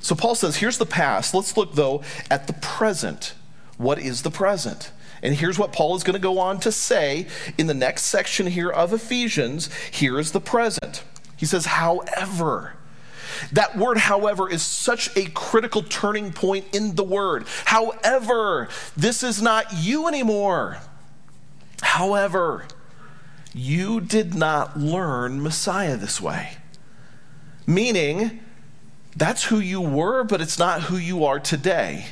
So 0.00 0.14
Paul 0.14 0.34
says, 0.34 0.56
here's 0.56 0.78
the 0.78 0.86
past. 0.86 1.34
Let's 1.34 1.56
look, 1.56 1.74
though, 1.74 2.02
at 2.30 2.46
the 2.46 2.54
present. 2.54 3.34
What 3.76 3.98
is 3.98 4.22
the 4.22 4.30
present? 4.30 4.92
And 5.22 5.34
here's 5.34 5.58
what 5.58 5.72
Paul 5.72 5.94
is 5.96 6.02
going 6.02 6.14
to 6.14 6.20
go 6.20 6.38
on 6.38 6.60
to 6.60 6.72
say 6.72 7.26
in 7.58 7.66
the 7.66 7.74
next 7.74 8.04
section 8.04 8.46
here 8.46 8.70
of 8.70 8.92
Ephesians. 8.92 9.68
Here 9.90 10.18
is 10.18 10.32
the 10.32 10.40
present. 10.40 11.04
He 11.36 11.44
says, 11.44 11.66
however. 11.66 12.74
That 13.52 13.76
word, 13.76 13.98
however, 13.98 14.48
is 14.48 14.62
such 14.62 15.14
a 15.16 15.26
critical 15.30 15.82
turning 15.82 16.32
point 16.32 16.74
in 16.74 16.94
the 16.94 17.04
word. 17.04 17.46
However, 17.66 18.68
this 18.96 19.22
is 19.22 19.40
not 19.40 19.66
you 19.74 20.08
anymore. 20.08 20.78
However, 21.82 22.64
you 23.52 24.00
did 24.00 24.34
not 24.34 24.78
learn 24.78 25.42
Messiah 25.42 25.96
this 25.96 26.20
way. 26.20 26.56
Meaning, 27.66 28.40
that's 29.16 29.44
who 29.44 29.58
you 29.58 29.80
were, 29.80 30.24
but 30.24 30.40
it's 30.40 30.58
not 30.58 30.82
who 30.82 30.96
you 30.96 31.24
are 31.24 31.40
today. 31.40 32.06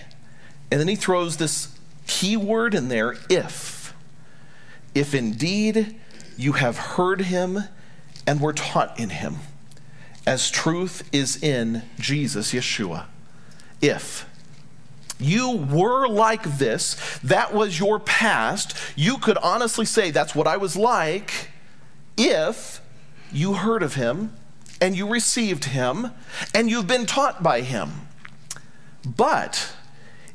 And 0.70 0.80
then 0.80 0.88
he 0.88 0.96
throws 0.96 1.36
this 1.36 1.68
key 2.06 2.36
word 2.36 2.74
in 2.74 2.88
there 2.88 3.16
if. 3.28 3.94
If 4.94 5.14
indeed 5.14 5.96
you 6.36 6.52
have 6.52 6.76
heard 6.76 7.22
him 7.22 7.60
and 8.26 8.40
were 8.40 8.52
taught 8.52 8.98
in 8.98 9.10
him, 9.10 9.36
as 10.28 10.50
truth 10.50 11.08
is 11.10 11.42
in 11.42 11.82
Jesus, 11.98 12.52
Yeshua. 12.52 13.06
If 13.80 14.28
you 15.18 15.56
were 15.56 16.06
like 16.06 16.58
this, 16.58 17.18
that 17.24 17.54
was 17.54 17.78
your 17.78 17.98
past, 17.98 18.76
you 18.94 19.16
could 19.16 19.38
honestly 19.38 19.86
say 19.86 20.10
that's 20.10 20.34
what 20.34 20.46
I 20.46 20.58
was 20.58 20.76
like 20.76 21.48
if 22.18 22.82
you 23.32 23.54
heard 23.54 23.82
of 23.82 23.94
him 23.94 24.34
and 24.82 24.94
you 24.94 25.08
received 25.08 25.64
him 25.64 26.10
and 26.54 26.68
you've 26.68 26.86
been 26.86 27.06
taught 27.06 27.42
by 27.42 27.62
him. 27.62 28.06
But 29.06 29.72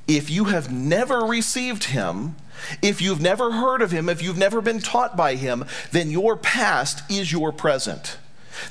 if 0.08 0.28
you 0.32 0.46
have 0.46 0.74
never 0.74 1.20
received 1.20 1.84
him, 1.84 2.36
if 2.82 3.00
you've 3.00 3.22
never 3.22 3.52
heard 3.52 3.84
of 3.84 3.92
him, 3.92 4.10
if 4.10 4.24
you've 4.24 4.40
never 4.40 4.60
been 4.60 4.80
taught 4.80 5.16
by 5.16 5.36
him, 5.36 5.66
then 5.92 6.10
your 6.10 6.36
past 6.36 7.04
is 7.12 7.32
your 7.32 7.52
present. 7.52 8.18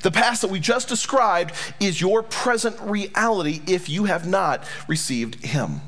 The 0.01 0.11
past 0.11 0.41
that 0.41 0.49
we 0.49 0.59
just 0.59 0.87
described 0.87 1.53
is 1.79 2.01
your 2.01 2.23
present 2.23 2.79
reality 2.81 3.61
if 3.67 3.89
you 3.89 4.05
have 4.05 4.27
not 4.27 4.63
received 4.87 5.43
him. 5.43 5.81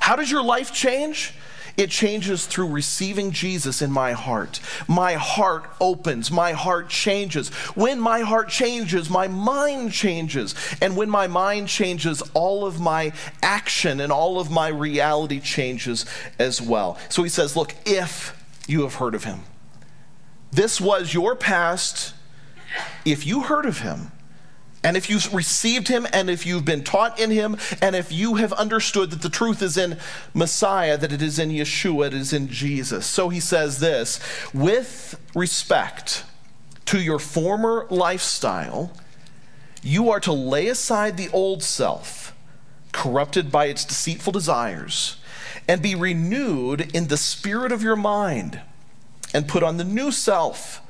How 0.00 0.16
does 0.16 0.30
your 0.30 0.42
life 0.42 0.72
change? 0.72 1.34
It 1.76 1.90
changes 1.90 2.46
through 2.46 2.68
receiving 2.68 3.32
Jesus 3.32 3.82
in 3.82 3.92
my 3.92 4.12
heart. 4.12 4.60
My 4.88 5.14
heart 5.14 5.70
opens, 5.78 6.30
my 6.30 6.52
heart 6.52 6.88
changes. 6.88 7.50
When 7.74 8.00
my 8.00 8.20
heart 8.20 8.48
changes, 8.48 9.10
my 9.10 9.28
mind 9.28 9.92
changes. 9.92 10.54
And 10.80 10.96
when 10.96 11.10
my 11.10 11.26
mind 11.26 11.68
changes, 11.68 12.22
all 12.32 12.64
of 12.64 12.80
my 12.80 13.12
action 13.42 14.00
and 14.00 14.10
all 14.10 14.40
of 14.40 14.50
my 14.50 14.68
reality 14.68 15.38
changes 15.38 16.06
as 16.38 16.62
well. 16.62 16.98
So 17.10 17.22
he 17.22 17.28
says, 17.28 17.56
Look, 17.56 17.74
if 17.84 18.34
you 18.66 18.82
have 18.82 18.94
heard 18.94 19.14
of 19.14 19.24
him, 19.24 19.40
this 20.50 20.80
was 20.80 21.12
your 21.12 21.36
past. 21.36 22.14
If 23.04 23.26
you 23.26 23.42
heard 23.42 23.66
of 23.66 23.80
him, 23.80 24.12
and 24.86 24.96
if 24.96 25.10
you've 25.10 25.34
received 25.34 25.88
him, 25.88 26.06
and 26.12 26.30
if 26.30 26.46
you've 26.46 26.64
been 26.64 26.84
taught 26.84 27.18
in 27.18 27.30
him, 27.32 27.56
and 27.82 27.96
if 27.96 28.12
you 28.12 28.36
have 28.36 28.52
understood 28.52 29.10
that 29.10 29.22
the 29.22 29.28
truth 29.28 29.60
is 29.60 29.76
in 29.76 29.98
Messiah, 30.32 30.96
that 30.96 31.12
it 31.12 31.20
is 31.20 31.40
in 31.40 31.50
Yeshua, 31.50 32.06
it 32.06 32.14
is 32.14 32.32
in 32.32 32.46
Jesus. 32.48 33.04
So 33.04 33.28
he 33.28 33.40
says 33.40 33.80
this 33.80 34.20
with 34.54 35.20
respect 35.34 36.24
to 36.84 37.00
your 37.00 37.18
former 37.18 37.88
lifestyle, 37.90 38.92
you 39.82 40.08
are 40.08 40.20
to 40.20 40.32
lay 40.32 40.68
aside 40.68 41.16
the 41.16 41.30
old 41.30 41.64
self, 41.64 42.32
corrupted 42.92 43.50
by 43.50 43.66
its 43.66 43.84
deceitful 43.84 44.32
desires, 44.32 45.16
and 45.66 45.82
be 45.82 45.96
renewed 45.96 46.94
in 46.94 47.08
the 47.08 47.16
spirit 47.16 47.72
of 47.72 47.82
your 47.82 47.96
mind, 47.96 48.60
and 49.34 49.48
put 49.48 49.64
on 49.64 49.78
the 49.78 49.84
new 49.84 50.12
self 50.12 50.80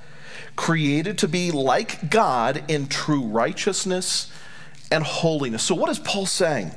created 0.57 1.19
to 1.19 1.29
be 1.29 1.51
like 1.51 2.11
God 2.11 2.65
in 2.69 2.89
true 2.89 3.23
righteousness 3.23 4.33
and 4.91 5.05
holiness. 5.05 5.63
So, 5.63 5.75
what 5.75 5.91
is 5.91 5.99
Paul 5.99 6.27
saying? 6.27 6.73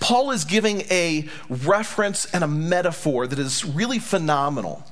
Paul 0.00 0.32
is 0.32 0.44
giving 0.44 0.82
a 0.90 1.28
reference 1.48 2.26
and 2.26 2.44
a 2.44 2.48
metaphor 2.48 3.26
that 3.26 3.38
is 3.38 3.64
really 3.64 3.98
phenomenal. 3.98 4.84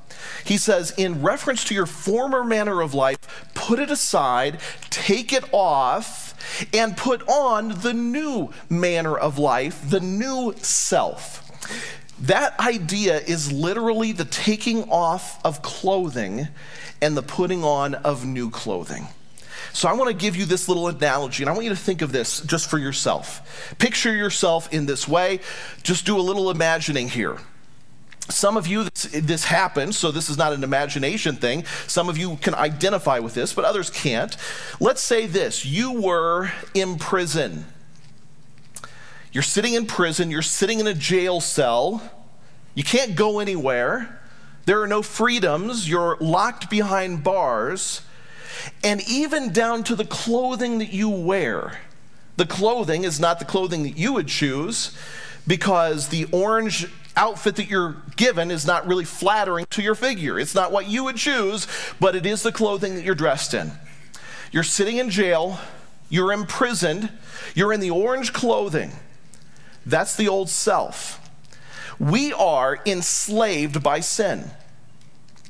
He 0.44 0.56
says, 0.56 0.92
in 0.96 1.22
reference 1.22 1.64
to 1.64 1.74
your 1.74 1.86
former 1.86 2.42
manner 2.44 2.80
of 2.80 2.94
life, 2.94 3.18
put 3.54 3.78
it 3.78 3.90
aside, 3.90 4.60
take 4.88 5.32
it 5.32 5.44
off, 5.52 6.34
and 6.72 6.96
put 6.96 7.28
on 7.28 7.80
the 7.80 7.92
new 7.92 8.52
manner 8.70 9.16
of 9.16 9.38
life, 9.38 9.88
the 9.90 10.00
new 10.00 10.54
self. 10.58 11.40
That 12.20 12.58
idea 12.60 13.18
is 13.18 13.52
literally 13.52 14.12
the 14.12 14.24
taking 14.24 14.84
off 14.84 15.44
of 15.44 15.60
clothing 15.60 16.48
and 17.02 17.16
the 17.16 17.22
putting 17.22 17.64
on 17.64 17.94
of 17.96 18.24
new 18.24 18.48
clothing. 18.48 19.08
So 19.74 19.88
I 19.88 19.94
want 19.94 20.08
to 20.08 20.16
give 20.16 20.36
you 20.36 20.44
this 20.44 20.68
little 20.68 20.88
analogy, 20.88 21.42
and 21.42 21.50
I 21.50 21.52
want 21.52 21.64
you 21.64 21.70
to 21.70 21.76
think 21.76 22.02
of 22.02 22.12
this 22.12 22.40
just 22.42 22.70
for 22.70 22.78
yourself. 22.78 23.74
Picture 23.78 24.14
yourself 24.14 24.72
in 24.72 24.86
this 24.86 25.08
way. 25.08 25.40
Just 25.82 26.06
do 26.06 26.18
a 26.18 26.20
little 26.20 26.50
imagining 26.50 27.08
here. 27.08 27.38
Some 28.28 28.56
of 28.56 28.66
you, 28.66 28.84
this, 28.84 29.02
this 29.12 29.44
happens, 29.44 29.98
so 29.98 30.10
this 30.10 30.30
is 30.30 30.38
not 30.38 30.52
an 30.52 30.62
imagination 30.62 31.36
thing. 31.36 31.64
Some 31.86 32.08
of 32.08 32.16
you 32.16 32.36
can 32.36 32.54
identify 32.54 33.18
with 33.18 33.34
this, 33.34 33.52
but 33.52 33.64
others 33.64 33.90
can't. 33.90 34.36
Let's 34.78 35.00
say 35.00 35.26
this 35.26 35.64
you 35.64 36.00
were 36.00 36.50
in 36.74 36.98
prison. 36.98 37.64
You're 39.32 39.42
sitting 39.42 39.74
in 39.74 39.86
prison, 39.86 40.30
you're 40.30 40.42
sitting 40.42 40.78
in 40.78 40.86
a 40.86 40.94
jail 40.94 41.40
cell, 41.40 42.02
you 42.74 42.84
can't 42.84 43.16
go 43.16 43.38
anywhere. 43.38 44.20
There 44.64 44.80
are 44.80 44.86
no 44.86 45.02
freedoms. 45.02 45.88
You're 45.88 46.16
locked 46.20 46.70
behind 46.70 47.24
bars. 47.24 48.02
And 48.84 49.00
even 49.08 49.52
down 49.52 49.84
to 49.84 49.96
the 49.96 50.04
clothing 50.04 50.78
that 50.78 50.92
you 50.92 51.08
wear. 51.08 51.78
The 52.36 52.46
clothing 52.46 53.04
is 53.04 53.20
not 53.20 53.38
the 53.38 53.44
clothing 53.44 53.82
that 53.82 53.96
you 53.96 54.12
would 54.12 54.28
choose 54.28 54.96
because 55.46 56.08
the 56.08 56.26
orange 56.32 56.86
outfit 57.16 57.56
that 57.56 57.68
you're 57.68 57.96
given 58.16 58.50
is 58.50 58.66
not 58.66 58.86
really 58.86 59.04
flattering 59.04 59.66
to 59.70 59.82
your 59.82 59.94
figure. 59.94 60.38
It's 60.38 60.54
not 60.54 60.72
what 60.72 60.88
you 60.88 61.04
would 61.04 61.16
choose, 61.16 61.66
but 62.00 62.16
it 62.16 62.24
is 62.24 62.42
the 62.42 62.52
clothing 62.52 62.94
that 62.94 63.04
you're 63.04 63.14
dressed 63.14 63.54
in. 63.54 63.72
You're 64.50 64.62
sitting 64.62 64.96
in 64.96 65.10
jail, 65.10 65.58
you're 66.08 66.32
imprisoned, 66.32 67.10
you're 67.54 67.72
in 67.72 67.80
the 67.80 67.90
orange 67.90 68.32
clothing. 68.32 68.92
That's 69.84 70.16
the 70.16 70.28
old 70.28 70.48
self. 70.48 71.18
We 71.98 72.32
are 72.32 72.80
enslaved 72.86 73.82
by 73.82 74.00
sin. 74.00 74.50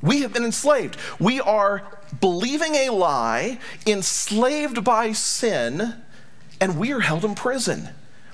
We 0.03 0.23
have 0.23 0.33
been 0.33 0.45
enslaved. 0.45 0.97
We 1.21 1.41
are 1.41 1.83
believing 2.21 2.75
a 2.75 2.91
lie, 2.91 3.59
enslaved 3.87 4.85
by 4.85 5.13
sin, 5.13 5.95
and 6.61 6.79
we 6.79 6.93
are 6.93 7.01
held 7.01 7.25
in 7.25 7.35
prison, 7.35 7.89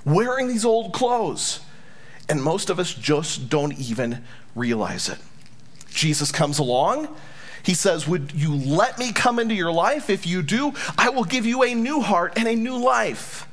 wearing 0.05 0.49
these 0.49 0.64
old 0.64 0.92
clothes. 0.92 1.61
And 2.29 2.42
most 2.42 2.71
of 2.71 2.79
us 2.79 2.92
just 2.92 3.49
don't 3.49 3.79
even 3.79 4.23
realize 4.55 5.09
it. 5.09 5.18
Jesus 5.90 6.31
comes 6.33 6.59
along. 6.59 7.14
He 7.62 7.75
says, 7.75 8.07
Would 8.07 8.33
you 8.33 8.55
let 8.55 8.99
me 8.99 9.12
come 9.12 9.38
into 9.38 9.55
your 9.55 9.73
life? 9.73 10.11
If 10.11 10.27
you 10.27 10.42
do, 10.42 10.73
I 10.97 11.11
will 11.11 11.25
give 11.25 11.44
you 11.47 11.62
a 11.64 11.75
new 11.75 12.01
heart 12.01 12.35
and 12.37 12.47
a 12.47 12.55
new 12.55 12.77
life. 12.77 13.47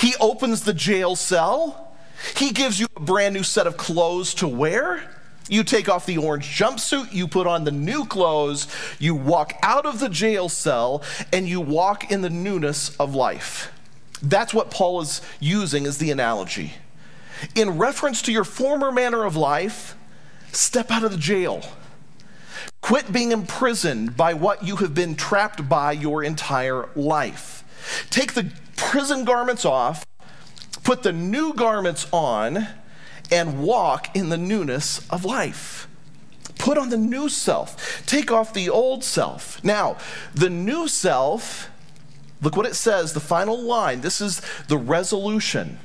He 0.00 0.14
opens 0.20 0.64
the 0.64 0.74
jail 0.74 1.16
cell. 1.16 1.87
He 2.36 2.50
gives 2.52 2.80
you 2.80 2.86
a 2.96 3.00
brand 3.00 3.34
new 3.34 3.42
set 3.42 3.66
of 3.66 3.76
clothes 3.76 4.34
to 4.34 4.48
wear. 4.48 5.02
You 5.48 5.64
take 5.64 5.88
off 5.88 6.04
the 6.04 6.18
orange 6.18 6.46
jumpsuit, 6.46 7.12
you 7.12 7.26
put 7.26 7.46
on 7.46 7.64
the 7.64 7.72
new 7.72 8.04
clothes, 8.04 8.68
you 8.98 9.14
walk 9.14 9.54
out 9.62 9.86
of 9.86 9.98
the 9.98 10.08
jail 10.08 10.48
cell, 10.48 11.02
and 11.32 11.48
you 11.48 11.60
walk 11.60 12.10
in 12.10 12.20
the 12.20 12.30
newness 12.30 12.94
of 12.96 13.14
life. 13.14 13.72
That's 14.22 14.52
what 14.52 14.70
Paul 14.70 15.00
is 15.00 15.22
using 15.40 15.86
as 15.86 15.98
the 15.98 16.10
analogy. 16.10 16.74
In 17.54 17.78
reference 17.78 18.20
to 18.22 18.32
your 18.32 18.44
former 18.44 18.92
manner 18.92 19.24
of 19.24 19.36
life, 19.36 19.94
step 20.52 20.90
out 20.90 21.04
of 21.04 21.12
the 21.12 21.18
jail. 21.18 21.62
Quit 22.80 23.12
being 23.12 23.32
imprisoned 23.32 24.16
by 24.16 24.34
what 24.34 24.64
you 24.64 24.76
have 24.76 24.94
been 24.94 25.14
trapped 25.14 25.68
by 25.68 25.92
your 25.92 26.22
entire 26.22 26.88
life. 26.94 27.64
Take 28.10 28.34
the 28.34 28.50
prison 28.76 29.24
garments 29.24 29.64
off 29.64 30.04
Put 30.88 31.02
the 31.02 31.12
new 31.12 31.52
garments 31.52 32.06
on 32.14 32.66
and 33.30 33.60
walk 33.62 34.16
in 34.16 34.30
the 34.30 34.38
newness 34.38 35.06
of 35.10 35.22
life. 35.22 35.86
Put 36.56 36.78
on 36.78 36.88
the 36.88 36.96
new 36.96 37.28
self. 37.28 38.02
Take 38.06 38.32
off 38.32 38.54
the 38.54 38.70
old 38.70 39.04
self. 39.04 39.62
Now, 39.62 39.98
the 40.32 40.48
new 40.48 40.88
self, 40.88 41.68
look 42.40 42.56
what 42.56 42.64
it 42.64 42.74
says, 42.74 43.12
the 43.12 43.20
final 43.20 43.60
line. 43.60 44.00
This 44.00 44.22
is 44.22 44.40
the 44.68 44.78
resolution. 44.78 45.78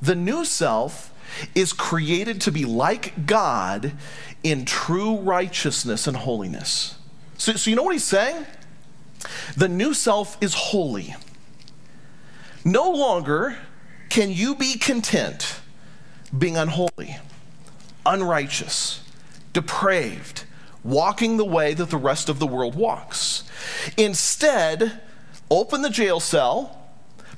The 0.00 0.14
new 0.14 0.46
self 0.46 1.12
is 1.54 1.74
created 1.74 2.40
to 2.40 2.50
be 2.50 2.64
like 2.64 3.26
God 3.26 3.92
in 4.42 4.64
true 4.64 5.18
righteousness 5.18 6.06
and 6.06 6.16
holiness. 6.16 6.96
So, 7.36 7.52
so 7.52 7.68
you 7.68 7.76
know 7.76 7.82
what 7.82 7.92
he's 7.92 8.04
saying? 8.04 8.46
The 9.54 9.68
new 9.68 9.92
self 9.92 10.42
is 10.42 10.54
holy. 10.54 11.14
No 12.64 12.90
longer 12.90 13.58
can 14.10 14.30
you 14.30 14.56
be 14.56 14.74
content 14.74 15.60
being 16.36 16.56
unholy, 16.56 17.16
unrighteous, 18.04 19.02
depraved, 19.52 20.44
walking 20.82 21.36
the 21.36 21.44
way 21.44 21.74
that 21.74 21.90
the 21.90 21.96
rest 21.96 22.28
of 22.28 22.40
the 22.40 22.46
world 22.46 22.74
walks? 22.74 23.44
Instead, 23.96 25.00
open 25.50 25.82
the 25.82 25.90
jail 25.90 26.18
cell, 26.20 26.88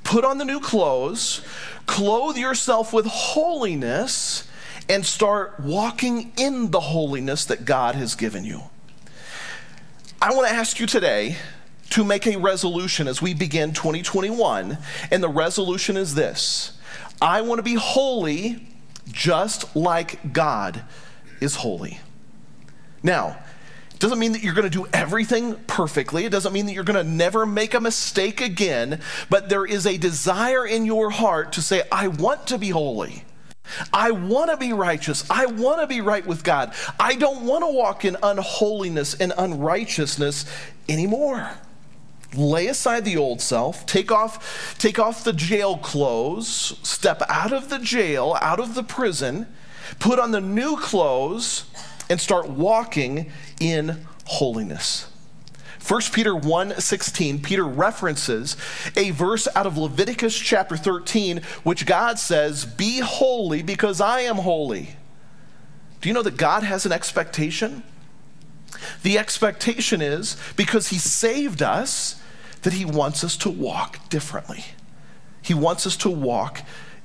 put 0.02 0.24
on 0.24 0.38
the 0.38 0.44
new 0.44 0.60
clothes, 0.60 1.42
clothe 1.86 2.38
yourself 2.38 2.92
with 2.92 3.06
holiness, 3.06 4.48
and 4.88 5.04
start 5.04 5.60
walking 5.60 6.32
in 6.38 6.70
the 6.70 6.80
holiness 6.80 7.44
that 7.44 7.64
God 7.66 7.94
has 7.94 8.14
given 8.14 8.44
you. 8.44 8.62
I 10.20 10.34
want 10.34 10.48
to 10.48 10.54
ask 10.54 10.80
you 10.80 10.86
today 10.86 11.36
to 11.92 12.04
make 12.04 12.26
a 12.26 12.36
resolution 12.38 13.06
as 13.06 13.20
we 13.20 13.34
begin 13.34 13.74
2021. 13.74 14.78
And 15.10 15.22
the 15.22 15.28
resolution 15.28 15.96
is 15.96 16.14
this 16.14 16.78
I 17.20 17.42
want 17.42 17.58
to 17.58 17.62
be 17.62 17.74
holy 17.74 18.66
just 19.10 19.76
like 19.76 20.32
God 20.32 20.82
is 21.40 21.56
holy. 21.56 22.00
Now, 23.02 23.36
it 23.90 23.98
doesn't 23.98 24.18
mean 24.18 24.32
that 24.32 24.42
you're 24.42 24.54
going 24.54 24.68
to 24.68 24.70
do 24.70 24.86
everything 24.92 25.56
perfectly. 25.66 26.24
It 26.24 26.32
doesn't 26.32 26.52
mean 26.52 26.64
that 26.66 26.72
you're 26.72 26.82
going 26.82 27.04
to 27.04 27.10
never 27.10 27.44
make 27.44 27.74
a 27.74 27.80
mistake 27.80 28.40
again, 28.40 29.00
but 29.28 29.50
there 29.50 29.66
is 29.66 29.86
a 29.86 29.98
desire 29.98 30.66
in 30.66 30.86
your 30.86 31.10
heart 31.10 31.52
to 31.52 31.62
say, 31.62 31.82
I 31.92 32.08
want 32.08 32.46
to 32.46 32.58
be 32.58 32.70
holy. 32.70 33.24
I 33.92 34.12
want 34.12 34.50
to 34.50 34.56
be 34.56 34.72
righteous. 34.72 35.28
I 35.30 35.46
want 35.46 35.80
to 35.80 35.86
be 35.86 36.00
right 36.00 36.26
with 36.26 36.42
God. 36.42 36.72
I 36.98 37.16
don't 37.16 37.44
want 37.44 37.64
to 37.64 37.70
walk 37.70 38.04
in 38.04 38.16
unholiness 38.22 39.14
and 39.14 39.32
unrighteousness 39.36 40.46
anymore 40.88 41.50
lay 42.34 42.66
aside 42.66 43.04
the 43.04 43.16
old 43.16 43.40
self, 43.40 43.84
take 43.86 44.10
off, 44.10 44.76
take 44.78 44.98
off 44.98 45.24
the 45.24 45.32
jail 45.32 45.76
clothes, 45.76 46.78
step 46.82 47.22
out 47.28 47.52
of 47.52 47.68
the 47.68 47.78
jail, 47.78 48.36
out 48.40 48.60
of 48.60 48.74
the 48.74 48.82
prison, 48.82 49.46
put 49.98 50.18
on 50.18 50.30
the 50.30 50.40
new 50.40 50.76
clothes, 50.76 51.64
and 52.08 52.20
start 52.20 52.48
walking 52.48 53.30
in 53.60 54.06
holiness. 54.26 55.08
1 55.86 56.00
Peter 56.12 56.32
1:16 56.34 57.42
Peter 57.42 57.64
references 57.64 58.56
a 58.96 59.10
verse 59.10 59.48
out 59.56 59.66
of 59.66 59.76
Leviticus 59.76 60.38
chapter 60.38 60.76
13 60.76 61.42
which 61.64 61.86
God 61.86 62.20
says 62.20 62.64
be 62.64 63.00
holy 63.00 63.62
because 63.62 64.00
I 64.00 64.20
am 64.20 64.36
holy. 64.36 64.96
Do 66.00 66.08
you 66.08 66.12
know 66.12 66.22
that 66.22 66.36
God 66.36 66.62
has 66.62 66.86
an 66.86 66.92
expectation? 66.92 67.82
The 69.02 69.18
expectation 69.18 70.00
is 70.00 70.36
because 70.56 70.88
He 70.88 70.98
saved 70.98 71.62
us, 71.62 72.21
that 72.62 72.72
He 72.72 72.84
wants 72.84 73.22
us 73.22 73.36
to 73.38 73.50
walk 73.50 74.08
differently. 74.08 74.64
He 75.42 75.54
wants 75.54 75.86
us 75.86 75.96
to 75.98 76.10
walk 76.10 76.62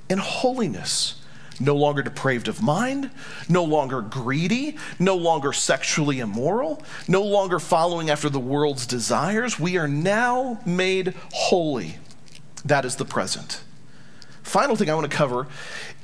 in 0.09 0.19
holiness. 0.19 1.21
No 1.59 1.75
longer 1.75 2.03
depraved 2.03 2.47
of 2.47 2.61
mind, 2.61 3.09
no 3.49 3.63
longer 3.63 4.01
greedy, 4.01 4.77
no 4.99 5.15
longer 5.15 5.51
sexually 5.51 6.19
immoral, 6.19 6.83
no 7.07 7.23
longer 7.23 7.57
following 7.57 8.11
after 8.11 8.29
the 8.29 8.39
world's 8.39 8.85
desires. 8.85 9.59
We 9.59 9.75
are 9.75 9.87
now 9.87 10.59
made 10.67 11.15
holy. 11.33 11.97
That 12.63 12.85
is 12.85 12.97
the 12.97 13.05
present. 13.05 13.63
Final 14.43 14.75
thing 14.75 14.89
I 14.89 14.93
want 14.93 15.09
to 15.09 15.17
cover 15.17 15.47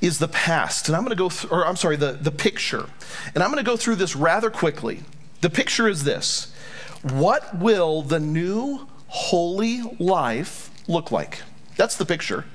is 0.01 0.19
the 0.19 0.27
past. 0.27 0.87
And 0.87 0.97
I'm 0.97 1.03
going 1.03 1.15
to 1.15 1.15
go, 1.15 1.29
th- 1.29 1.51
or 1.51 1.65
I'm 1.65 1.75
sorry, 1.75 1.95
the, 1.95 2.13
the 2.13 2.31
picture. 2.31 2.87
And 3.33 3.43
I'm 3.43 3.51
going 3.51 3.63
to 3.63 3.69
go 3.69 3.77
through 3.77 3.95
this 3.95 4.15
rather 4.15 4.49
quickly. 4.49 5.01
The 5.41 5.49
picture 5.49 5.87
is 5.87 6.03
this 6.03 6.53
What 7.03 7.57
will 7.57 8.01
the 8.01 8.19
new 8.19 8.87
holy 9.13 9.81
life 9.99 10.71
look 10.87 11.11
like? 11.11 11.43
That's 11.77 11.97
the 11.97 12.05
picture. 12.05 12.45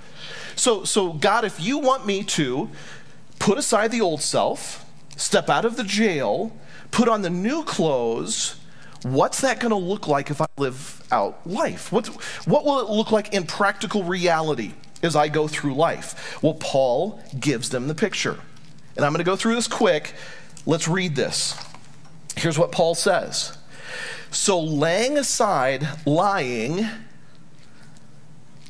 So, 0.57 0.83
so 0.83 1.13
God, 1.13 1.45
if 1.45 1.61
you 1.61 1.79
want 1.79 2.05
me 2.05 2.25
to 2.25 2.69
put 3.39 3.59
aside 3.59 3.93
the 3.93 4.01
old 4.01 4.21
self, 4.21 4.85
step 5.17 5.49
out 5.49 5.65
of 5.65 5.77
the 5.77 5.85
jail, 5.85 6.55
put 6.91 7.09
on 7.09 7.23
the 7.23 7.31
new 7.31 7.63
clothes, 7.63 8.57
what's 9.03 9.41
that 9.43 9.61
going 9.61 9.71
to 9.71 9.77
look 9.77 10.09
like 10.09 10.31
if 10.31 10.41
I 10.41 10.47
live 10.57 11.01
out 11.13 11.47
life? 11.47 11.93
What, 11.93 12.09
what 12.47 12.65
will 12.65 12.81
it 12.81 12.91
look 12.91 13.13
like 13.13 13.33
in 13.33 13.47
practical 13.47 14.03
reality 14.03 14.73
as 15.01 15.15
I 15.15 15.29
go 15.29 15.47
through 15.47 15.75
life? 15.75 16.43
Well, 16.43 16.55
Paul 16.55 17.23
gives 17.39 17.71
them 17.71 17.87
the 17.87 17.95
picture. 17.95 18.37
And 18.97 19.05
I'm 19.05 19.13
going 19.13 19.25
to 19.25 19.31
go 19.31 19.37
through 19.37 19.55
this 19.55 19.69
quick. 19.69 20.13
Let's 20.67 20.89
read 20.89 21.15
this. 21.15 21.57
Here's 22.37 22.59
what 22.59 22.73
Paul 22.73 22.97
says 22.97 23.57
So, 24.31 24.61
laying 24.61 25.17
aside 25.17 25.89
lying, 26.05 26.87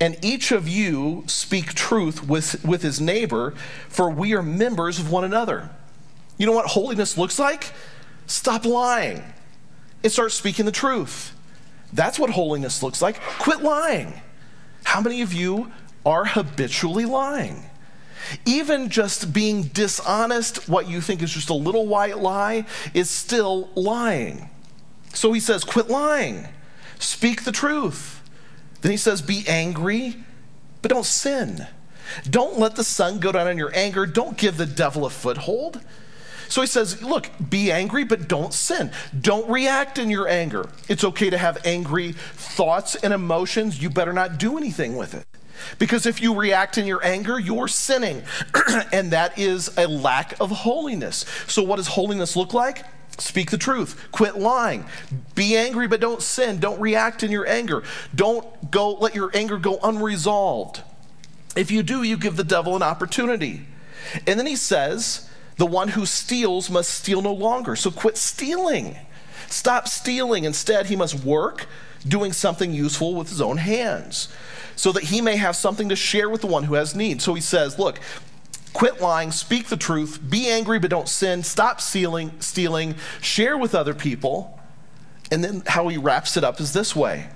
and 0.01 0.17
each 0.25 0.53
of 0.53 0.69
you 0.69 1.25
speak 1.27 1.75
truth 1.75 2.27
with, 2.27 2.65
with 2.65 2.83
his 2.83 3.01
neighbor, 3.01 3.55
for 3.89 4.09
we 4.09 4.35
are 4.35 4.43
members 4.43 4.99
of 4.99 5.11
one 5.11 5.25
another. 5.25 5.71
You 6.37 6.47
know 6.47 6.53
what 6.53 6.67
holiness 6.67 7.19
looks 7.19 7.39
like? 7.39 7.73
Stop 8.27 8.65
lying 8.65 9.25
and 10.05 10.13
start 10.13 10.31
speaking 10.33 10.67
the 10.67 10.73
truth. 10.73 11.35
That's 11.93 12.19
what 12.19 12.31
holiness 12.31 12.83
looks 12.83 13.03
like. 13.03 13.21
Quit 13.21 13.63
lying. 13.63 14.21
How 14.85 15.01
many 15.01 15.23
of 15.23 15.33
you 15.33 15.73
are 16.07 16.25
habitually 16.25 17.05
lying? 17.05 17.65
Even 18.47 18.91
just 18.91 19.33
being 19.33 19.65
dishonest, 19.65 20.69
what 20.69 20.89
you 20.89 21.01
think 21.01 21.23
is 21.23 21.33
just 21.33 21.51
a 21.51 21.55
little 21.55 21.87
white 21.87 22.19
lie, 22.19 22.67
is 22.95 23.11
still 23.11 23.71
lying. 23.75 24.49
So 25.19 25.33
he 25.33 25.41
says, 25.41 25.65
quit 25.65 25.89
lying, 25.89 26.47
speak 27.01 27.43
the 27.43 27.51
truth. 27.51 28.23
Then 28.83 28.93
he 28.93 28.97
says, 28.97 29.21
Be 29.21 29.43
angry, 29.49 30.15
but 30.81 30.93
don't 30.93 31.05
sin. 31.05 31.67
Don't 32.31 32.57
let 32.57 32.77
the 32.77 32.85
sun 32.85 33.19
go 33.19 33.33
down 33.33 33.49
in 33.49 33.59
your 33.59 33.73
anger. 33.75 34.07
Don't 34.07 34.39
give 34.39 34.57
the 34.57 34.65
devil 34.65 35.05
a 35.05 35.11
foothold. 35.11 35.81
So 36.49 36.61
he 36.61 36.69
says, 36.69 37.03
Look, 37.03 37.31
be 37.51 37.73
angry, 37.73 38.05
but 38.05 38.29
don't 38.29 38.55
sin. 38.55 38.93
Don't 39.21 39.51
react 39.51 39.99
in 39.99 40.09
your 40.09 40.29
anger. 40.29 40.69
It's 40.89 41.03
okay 41.03 41.31
to 41.31 41.37
have 41.37 41.59
angry 41.65 42.13
thoughts 42.13 42.95
and 42.95 43.13
emotions. 43.13 43.83
You 43.83 43.91
better 43.91 44.13
not 44.13 44.39
do 44.39 44.57
anything 44.57 44.97
with 44.97 45.15
it. 45.15 45.27
Because 45.81 46.07
if 46.07 46.23
you 46.23 46.37
react 46.37 46.79
in 46.79 46.87
your 46.87 47.05
anger, 47.05 47.41
you're 47.41 47.67
sinning. 47.67 48.23
and 48.93 49.11
that 49.11 49.37
is 49.37 49.77
a 49.77 49.89
lack 49.89 50.39
of 50.41 50.53
holiness. 50.53 51.25
So, 51.49 51.65
what 51.65 51.79
does 51.79 51.89
holiness 51.89 52.37
look 52.37 52.55
like? 52.55 52.85
Speak 53.19 53.51
the 53.51 53.59
truth. 53.59 54.09
Quit 54.13 54.39
lying. 54.39 54.85
Be 55.35 55.57
angry, 55.57 55.89
but 55.89 56.01
don't 56.01 56.23
sin. 56.23 56.59
Don't 56.59 56.81
react 56.81 57.23
in 57.23 57.33
your 57.33 57.47
anger. 57.49 57.83
Don't 58.15 58.71
go 58.71 58.93
let 58.95 59.15
your 59.15 59.31
anger 59.35 59.59
go 59.59 59.79
unresolved. 59.83 60.83
If 61.57 61.71
you 61.71 61.83
do, 61.83 62.03
you 62.05 62.17
give 62.17 62.37
the 62.37 62.45
devil 62.45 62.77
an 62.77 62.83
opportunity. 62.83 63.67
And 64.27 64.39
then 64.39 64.47
he 64.47 64.57
says, 64.57 65.29
the 65.57 65.67
one 65.67 65.89
who 65.89 66.07
steals 66.07 66.71
must 66.71 66.91
steal 66.91 67.21
no 67.21 67.33
longer. 67.33 67.75
So 67.75 67.91
quit 67.91 68.17
stealing. 68.17 68.97
Stop 69.49 69.89
stealing. 69.89 70.45
Instead, 70.45 70.87
he 70.87 70.97
must 70.97 71.25
work 71.25 71.67
doing 72.07 72.33
something 72.33 72.73
useful 72.73 73.17
with 73.17 73.29
his 73.29 73.41
own 73.41 73.57
hands 73.57 74.29
so 74.77 74.93
that 74.93 75.05
he 75.05 75.21
may 75.21 75.35
have 75.37 75.57
something 75.57 75.89
to 75.89 75.97
share 75.97 76.31
with 76.31 76.41
the 76.41 76.47
one 76.47 76.63
who 76.65 76.75
has 76.75 76.95
need. 76.95 77.21
So 77.21 77.35
he 77.35 77.41
says, 77.41 77.81
look, 77.81 77.99
Quit 78.73 79.01
lying, 79.01 79.33
speak 79.33 79.69
the 79.69 79.77
truth, 79.77 80.21
be 80.29 80.49
angry 80.49 80.79
but 80.79 80.91
don't 80.91 81.09
sin, 81.09 81.43
stop 81.43 81.81
stealing, 81.81 82.33
stealing, 82.41 82.95
share 83.21 83.57
with 83.57 83.75
other 83.75 83.95
people. 83.95 84.61
And 85.31 85.43
then 85.43 85.63
how 85.67 85.89
he 85.89 85.99
wraps 85.99 86.37
it 86.37 86.45
up 86.45 86.61
is 86.61 86.73
this 86.73 86.95
way 86.95 87.29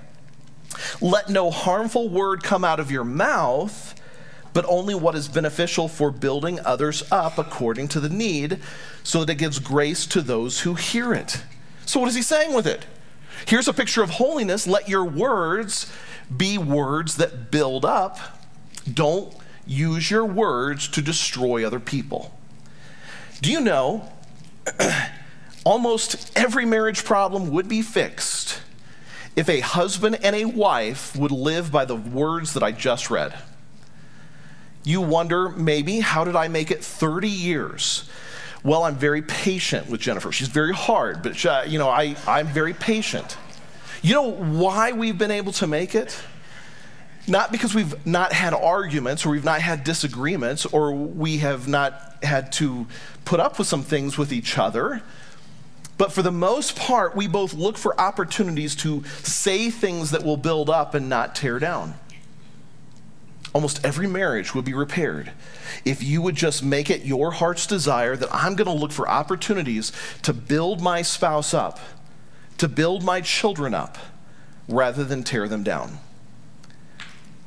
Let 1.01 1.29
no 1.29 1.51
harmful 1.51 2.09
word 2.09 2.43
come 2.43 2.63
out 2.63 2.79
of 2.79 2.91
your 2.91 3.03
mouth, 3.03 3.99
but 4.53 4.65
only 4.67 4.95
what 4.95 5.15
is 5.15 5.27
beneficial 5.27 5.87
for 5.87 6.11
building 6.11 6.59
others 6.61 7.03
up 7.11 7.37
according 7.37 7.87
to 7.89 7.99
the 7.99 8.09
need, 8.09 8.59
so 9.03 9.19
that 9.19 9.33
it 9.33 9.37
gives 9.37 9.59
grace 9.59 10.05
to 10.07 10.21
those 10.21 10.61
who 10.61 10.75
hear 10.75 11.13
it. 11.13 11.43
So, 11.85 11.99
what 11.99 12.09
is 12.09 12.15
he 12.15 12.21
saying 12.21 12.53
with 12.53 12.67
it? 12.67 12.85
Here's 13.45 13.67
a 13.67 13.73
picture 13.73 14.03
of 14.03 14.11
holiness. 14.11 14.67
Let 14.67 14.87
your 14.87 15.03
words 15.03 15.91
be 16.35 16.57
words 16.57 17.17
that 17.17 17.51
build 17.51 17.83
up. 17.83 18.17
Don't 18.91 19.35
use 19.65 20.11
your 20.11 20.25
words 20.25 20.87
to 20.89 21.01
destroy 21.01 21.65
other 21.65 21.79
people. 21.79 22.37
Do 23.41 23.51
you 23.51 23.61
know 23.61 24.09
almost 25.63 26.31
every 26.37 26.65
marriage 26.65 27.03
problem 27.03 27.49
would 27.51 27.67
be 27.67 27.81
fixed 27.81 28.61
if 29.35 29.49
a 29.49 29.61
husband 29.61 30.19
and 30.23 30.35
a 30.35 30.45
wife 30.45 31.15
would 31.15 31.31
live 31.31 31.71
by 31.71 31.85
the 31.85 31.95
words 31.95 32.53
that 32.53 32.63
I 32.63 32.71
just 32.71 33.09
read? 33.09 33.37
You 34.83 35.01
wonder, 35.01 35.49
maybe, 35.49 36.01
how 36.01 36.23
did 36.23 36.35
I 36.35 36.49
make 36.49 36.69
it 36.69 36.83
30 36.83 37.29
years? 37.29 38.09
Well, 38.63 38.83
I'm 38.83 38.95
very 38.95 39.21
patient 39.21 39.89
with 39.89 40.01
Jennifer. 40.01 40.31
She's 40.31 40.47
very 40.47 40.73
hard, 40.73 41.21
but 41.21 41.35
she, 41.35 41.49
you 41.67 41.79
know, 41.79 41.89
I, 41.89 42.15
I'm 42.27 42.47
very 42.47 42.73
patient. 42.73 43.37
You 44.01 44.13
know 44.13 44.31
why 44.31 44.91
we've 44.91 45.17
been 45.17 45.31
able 45.31 45.53
to 45.53 45.67
make 45.67 45.95
it? 45.95 46.21
Not 47.27 47.51
because 47.51 47.73
we've 47.73 48.05
not 48.05 48.33
had 48.33 48.53
arguments 48.53 49.25
or 49.25 49.29
we've 49.29 49.43
not 49.43 49.61
had 49.61 49.83
disagreements 49.83 50.65
or 50.65 50.93
we 50.93 51.37
have 51.37 51.67
not 51.67 52.17
had 52.23 52.51
to 52.53 52.85
put 53.25 53.39
up 53.39 53.57
with 53.57 53.67
some 53.67 53.83
things 53.83 54.17
with 54.17 54.33
each 54.33 54.57
other, 54.57 55.01
but 55.97 56.11
for 56.11 56.21
the 56.21 56.31
most 56.31 56.75
part, 56.75 57.15
we 57.15 57.27
both 57.27 57.53
look 57.53 57.77
for 57.77 57.99
opportunities 57.99 58.75
to 58.77 59.03
say 59.21 59.69
things 59.69 60.11
that 60.11 60.23
will 60.23 60.37
build 60.37 60.69
up 60.69 60.93
and 60.93 61.07
not 61.07 61.35
tear 61.35 61.59
down. 61.59 61.93
Almost 63.53 63.85
every 63.85 64.07
marriage 64.07 64.55
would 64.55 64.65
be 64.65 64.73
repaired 64.73 65.31
if 65.85 66.01
you 66.03 66.21
would 66.21 66.35
just 66.35 66.63
make 66.63 66.89
it 66.89 67.05
your 67.05 67.31
heart's 67.31 67.67
desire 67.67 68.15
that 68.15 68.33
I'm 68.33 68.55
going 68.55 68.67
to 68.67 68.73
look 68.73 68.91
for 68.91 69.07
opportunities 69.07 69.91
to 70.23 70.33
build 70.33 70.81
my 70.81 71.03
spouse 71.03 71.53
up, 71.53 71.79
to 72.57 72.67
build 72.67 73.03
my 73.03 73.21
children 73.21 73.75
up, 73.75 73.97
rather 74.67 75.03
than 75.03 75.23
tear 75.23 75.47
them 75.47 75.63
down. 75.63 75.99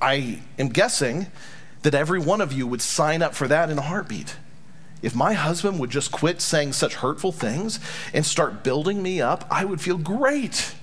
I 0.01 0.41
am 0.59 0.69
guessing 0.69 1.27
that 1.83 1.95
every 1.95 2.19
one 2.19 2.41
of 2.41 2.53
you 2.53 2.67
would 2.67 2.83
sign 2.83 3.23
up 3.23 3.35
for 3.35 3.49
that 3.49 3.71
in 3.71 3.79
a 3.79 3.83
heartbeat. 3.83 4.37
If 5.03 5.15
my 5.15 5.35
husband 5.35 5.79
would 5.79 5.91
just 5.91 6.11
quit 6.11 6.41
saying 6.41 6.73
such 6.73 6.97
hurtful 6.97 7.33
things 7.33 7.79
and 8.13 8.25
start 8.25 8.65
building 8.65 9.03
me 9.03 9.21
up, 9.21 9.47
I 9.51 9.65
would 9.65 9.81
feel 9.81 9.99
great. 9.99 10.75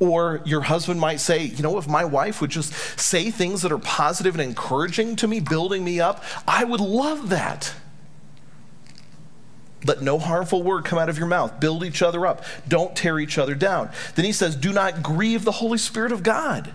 Or 0.00 0.40
your 0.44 0.62
husband 0.62 0.98
might 0.98 1.20
say, 1.20 1.44
you 1.44 1.62
know, 1.62 1.78
if 1.78 1.86
my 1.86 2.04
wife 2.04 2.40
would 2.40 2.50
just 2.50 2.72
say 2.98 3.30
things 3.30 3.62
that 3.62 3.72
are 3.72 3.78
positive 3.78 4.34
and 4.34 4.42
encouraging 4.42 5.16
to 5.16 5.28
me, 5.28 5.40
building 5.40 5.84
me 5.84 6.00
up, 6.00 6.24
I 6.48 6.64
would 6.64 6.80
love 6.80 7.28
that. 7.28 7.74
Let 9.86 10.00
no 10.00 10.18
harmful 10.18 10.62
word 10.62 10.84
come 10.84 10.98
out 10.98 11.10
of 11.10 11.18
your 11.18 11.26
mouth. 11.26 11.60
Build 11.60 11.84
each 11.84 12.00
other 12.02 12.26
up. 12.26 12.42
Don't 12.66 12.96
tear 12.96 13.18
each 13.20 13.36
other 13.36 13.54
down. 13.54 13.90
Then 14.14 14.24
he 14.24 14.32
says, 14.32 14.56
do 14.56 14.72
not 14.72 15.02
grieve 15.02 15.44
the 15.44 15.52
Holy 15.52 15.78
Spirit 15.78 16.12
of 16.12 16.22
God 16.22 16.74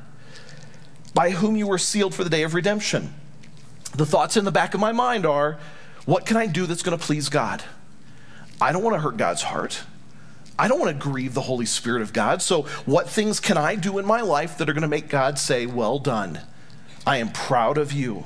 by 1.19 1.31
whom 1.31 1.57
you 1.57 1.67
were 1.67 1.77
sealed 1.77 2.15
for 2.15 2.23
the 2.23 2.29
day 2.29 2.43
of 2.43 2.53
redemption. 2.53 3.13
The 3.93 4.05
thoughts 4.05 4.37
in 4.37 4.45
the 4.45 4.53
back 4.53 4.73
of 4.73 4.79
my 4.79 4.93
mind 4.93 5.25
are 5.25 5.59
what 6.05 6.25
can 6.25 6.37
I 6.37 6.45
do 6.45 6.65
that's 6.65 6.81
going 6.81 6.97
to 6.97 7.05
please 7.05 7.27
God? 7.27 7.61
I 8.61 8.71
don't 8.71 8.83
want 8.83 8.95
to 8.95 9.01
hurt 9.01 9.17
God's 9.17 9.41
heart. 9.41 9.83
I 10.57 10.69
don't 10.69 10.79
want 10.79 10.97
to 10.97 10.97
grieve 10.97 11.33
the 11.33 11.41
Holy 11.41 11.65
Spirit 11.65 12.03
of 12.03 12.13
God. 12.13 12.41
So, 12.41 12.61
what 12.85 13.09
things 13.09 13.41
can 13.41 13.57
I 13.57 13.75
do 13.75 13.97
in 13.97 14.05
my 14.05 14.21
life 14.21 14.57
that 14.59 14.69
are 14.69 14.73
going 14.73 14.83
to 14.83 14.87
make 14.87 15.09
God 15.09 15.37
say, 15.37 15.65
Well 15.65 15.99
done? 15.99 16.39
I 17.05 17.17
am 17.17 17.33
proud 17.33 17.77
of 17.77 17.91
you. 17.91 18.23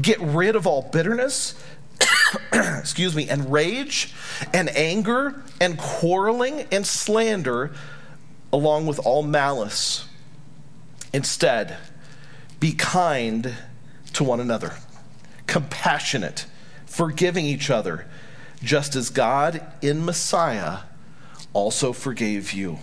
Get 0.00 0.18
rid 0.20 0.56
of 0.56 0.66
all 0.66 0.88
bitterness, 0.90 1.62
excuse 2.54 3.14
me, 3.14 3.28
and 3.28 3.52
rage, 3.52 4.14
and 4.54 4.70
anger, 4.70 5.42
and 5.60 5.76
quarreling, 5.76 6.64
and 6.72 6.86
slander, 6.86 7.74
along 8.54 8.86
with 8.86 8.98
all 9.00 9.22
malice. 9.22 10.08
Instead, 11.14 11.76
be 12.58 12.72
kind 12.72 13.54
to 14.12 14.24
one 14.24 14.40
another, 14.40 14.74
compassionate, 15.46 16.44
forgiving 16.86 17.46
each 17.46 17.70
other, 17.70 18.04
just 18.64 18.96
as 18.96 19.10
God 19.10 19.64
in 19.80 20.04
Messiah 20.04 20.80
also 21.52 21.92
forgave 21.92 22.52
you. 22.52 22.80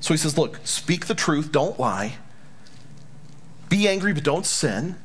So 0.00 0.12
he 0.12 0.18
says, 0.18 0.36
Look, 0.36 0.58
speak 0.64 1.06
the 1.06 1.14
truth, 1.14 1.52
don't 1.52 1.78
lie. 1.78 2.16
Be 3.68 3.86
angry, 3.86 4.12
but 4.12 4.24
don't 4.24 4.44
sin. 4.44 4.96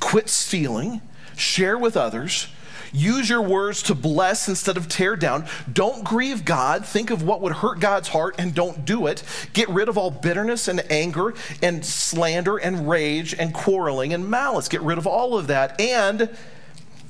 Quit 0.00 0.30
stealing. 0.30 1.02
Share 1.36 1.76
with 1.76 1.98
others. 1.98 2.48
Use 2.92 3.28
your 3.28 3.42
words 3.42 3.82
to 3.84 3.94
bless 3.94 4.48
instead 4.48 4.76
of 4.76 4.88
tear 4.88 5.16
down. 5.16 5.46
Don't 5.72 6.04
grieve 6.04 6.44
God. 6.44 6.84
Think 6.84 7.10
of 7.10 7.22
what 7.22 7.40
would 7.40 7.54
hurt 7.54 7.80
God's 7.80 8.08
heart 8.08 8.34
and 8.38 8.54
don't 8.54 8.84
do 8.84 9.06
it. 9.06 9.22
Get 9.52 9.68
rid 9.68 9.88
of 9.88 9.98
all 9.98 10.10
bitterness 10.10 10.68
and 10.68 10.80
anger 10.90 11.34
and 11.62 11.84
slander 11.84 12.56
and 12.56 12.88
rage 12.88 13.34
and 13.34 13.52
quarreling 13.52 14.12
and 14.12 14.28
malice. 14.28 14.68
Get 14.68 14.82
rid 14.82 14.98
of 14.98 15.06
all 15.06 15.36
of 15.36 15.46
that 15.48 15.80
and 15.80 16.36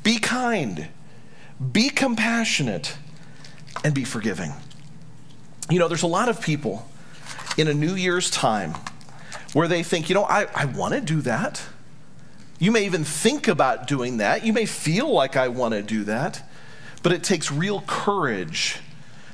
be 0.02 0.18
kind, 0.18 0.88
be 1.72 1.90
compassionate, 1.90 2.96
and 3.84 3.94
be 3.94 4.04
forgiving. 4.04 4.52
You 5.68 5.78
know, 5.78 5.88
there's 5.88 6.02
a 6.02 6.06
lot 6.06 6.28
of 6.28 6.40
people 6.40 6.88
in 7.56 7.68
a 7.68 7.74
New 7.74 7.94
Year's 7.94 8.30
time 8.30 8.74
where 9.52 9.68
they 9.68 9.82
think, 9.82 10.08
you 10.08 10.14
know, 10.14 10.24
I, 10.24 10.46
I 10.54 10.66
want 10.66 10.94
to 10.94 11.00
do 11.00 11.20
that. 11.22 11.62
You 12.59 12.72
may 12.72 12.84
even 12.86 13.04
think 13.04 13.48
about 13.48 13.86
doing 13.86 14.16
that. 14.18 14.44
You 14.44 14.52
may 14.52 14.66
feel 14.66 15.12
like 15.12 15.36
I 15.36 15.48
want 15.48 15.74
to 15.74 15.82
do 15.82 16.04
that, 16.04 16.48
but 17.02 17.12
it 17.12 17.22
takes 17.22 17.52
real 17.52 17.82
courage 17.86 18.78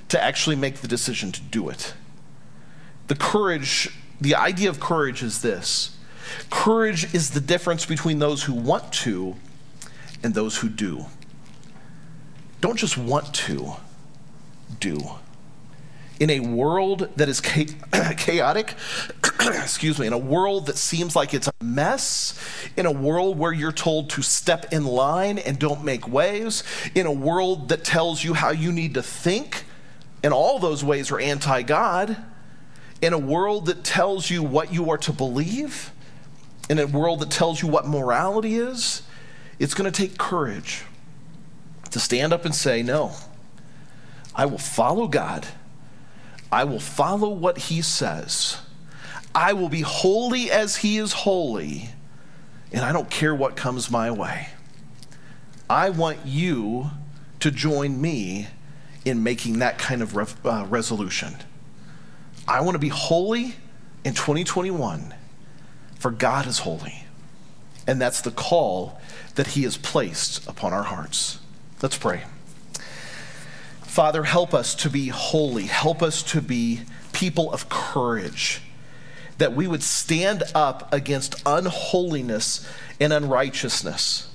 to 0.08 0.22
actually 0.22 0.56
make 0.56 0.76
the 0.76 0.88
decision 0.88 1.32
to 1.32 1.40
do 1.40 1.68
it. 1.68 1.94
The 3.06 3.14
courage, 3.14 3.90
the 4.20 4.34
idea 4.34 4.68
of 4.68 4.80
courage 4.80 5.22
is 5.22 5.42
this 5.42 5.96
courage 6.50 7.12
is 7.14 7.30
the 7.30 7.40
difference 7.40 7.84
between 7.84 8.18
those 8.18 8.44
who 8.44 8.54
want 8.54 8.92
to 8.92 9.36
and 10.22 10.34
those 10.34 10.56
who 10.58 10.68
do. 10.68 11.06
Don't 12.60 12.76
just 12.76 12.96
want 12.96 13.34
to, 13.34 13.74
do 14.80 14.98
in 16.22 16.30
a 16.30 16.38
world 16.38 17.08
that 17.16 17.28
is 17.28 17.40
chaotic, 18.16 18.74
excuse 19.40 19.98
me, 19.98 20.06
in 20.06 20.12
a 20.12 20.18
world 20.18 20.66
that 20.66 20.76
seems 20.78 21.16
like 21.16 21.34
it's 21.34 21.48
a 21.48 21.64
mess, 21.64 22.38
in 22.76 22.86
a 22.86 22.92
world 22.92 23.36
where 23.36 23.52
you're 23.52 23.72
told 23.72 24.08
to 24.08 24.22
step 24.22 24.72
in 24.72 24.84
line 24.84 25.36
and 25.36 25.58
don't 25.58 25.82
make 25.82 26.06
waves, 26.06 26.62
in 26.94 27.06
a 27.06 27.12
world 27.12 27.70
that 27.70 27.82
tells 27.82 28.22
you 28.22 28.34
how 28.34 28.50
you 28.50 28.70
need 28.70 28.94
to 28.94 29.02
think, 29.02 29.64
and 30.22 30.32
all 30.32 30.60
those 30.60 30.84
ways 30.84 31.10
are 31.10 31.18
anti 31.18 31.62
God, 31.62 32.16
in 33.00 33.12
a 33.12 33.18
world 33.18 33.66
that 33.66 33.82
tells 33.82 34.30
you 34.30 34.44
what 34.44 34.72
you 34.72 34.90
are 34.92 34.98
to 34.98 35.12
believe, 35.12 35.90
in 36.70 36.78
a 36.78 36.86
world 36.86 37.18
that 37.18 37.32
tells 37.32 37.60
you 37.60 37.66
what 37.66 37.84
morality 37.84 38.54
is, 38.54 39.02
it's 39.58 39.74
going 39.74 39.90
to 39.90 40.02
take 40.06 40.18
courage 40.18 40.84
to 41.90 41.98
stand 41.98 42.32
up 42.32 42.44
and 42.44 42.54
say, 42.54 42.80
No, 42.80 43.10
I 44.36 44.46
will 44.46 44.58
follow 44.58 45.08
God 45.08 45.48
I 46.52 46.64
will 46.64 46.80
follow 46.80 47.30
what 47.30 47.56
he 47.56 47.80
says. 47.80 48.58
I 49.34 49.54
will 49.54 49.70
be 49.70 49.80
holy 49.80 50.50
as 50.50 50.76
he 50.76 50.98
is 50.98 51.12
holy, 51.12 51.88
and 52.70 52.84
I 52.84 52.92
don't 52.92 53.08
care 53.08 53.34
what 53.34 53.56
comes 53.56 53.90
my 53.90 54.10
way. 54.10 54.48
I 55.70 55.88
want 55.88 56.18
you 56.26 56.90
to 57.40 57.50
join 57.50 57.98
me 57.98 58.48
in 59.06 59.22
making 59.22 59.60
that 59.60 59.78
kind 59.78 60.02
of 60.02 60.14
re- 60.14 60.26
uh, 60.44 60.66
resolution. 60.68 61.36
I 62.46 62.60
want 62.60 62.74
to 62.74 62.78
be 62.78 62.88
holy 62.88 63.54
in 64.04 64.12
2021, 64.12 65.14
for 65.98 66.10
God 66.10 66.46
is 66.46 66.58
holy. 66.58 67.04
And 67.86 68.00
that's 68.00 68.20
the 68.20 68.30
call 68.30 69.00
that 69.36 69.48
he 69.48 69.62
has 69.62 69.78
placed 69.78 70.46
upon 70.46 70.74
our 70.74 70.84
hearts. 70.84 71.38
Let's 71.80 71.96
pray. 71.96 72.24
Father, 73.92 74.24
help 74.24 74.54
us 74.54 74.74
to 74.76 74.88
be 74.88 75.08
holy. 75.08 75.64
Help 75.64 76.02
us 76.02 76.22
to 76.22 76.40
be 76.40 76.80
people 77.12 77.52
of 77.52 77.68
courage. 77.68 78.62
That 79.36 79.52
we 79.52 79.66
would 79.66 79.82
stand 79.82 80.44
up 80.54 80.90
against 80.94 81.42
unholiness 81.44 82.66
and 82.98 83.12
unrighteousness. 83.12 84.30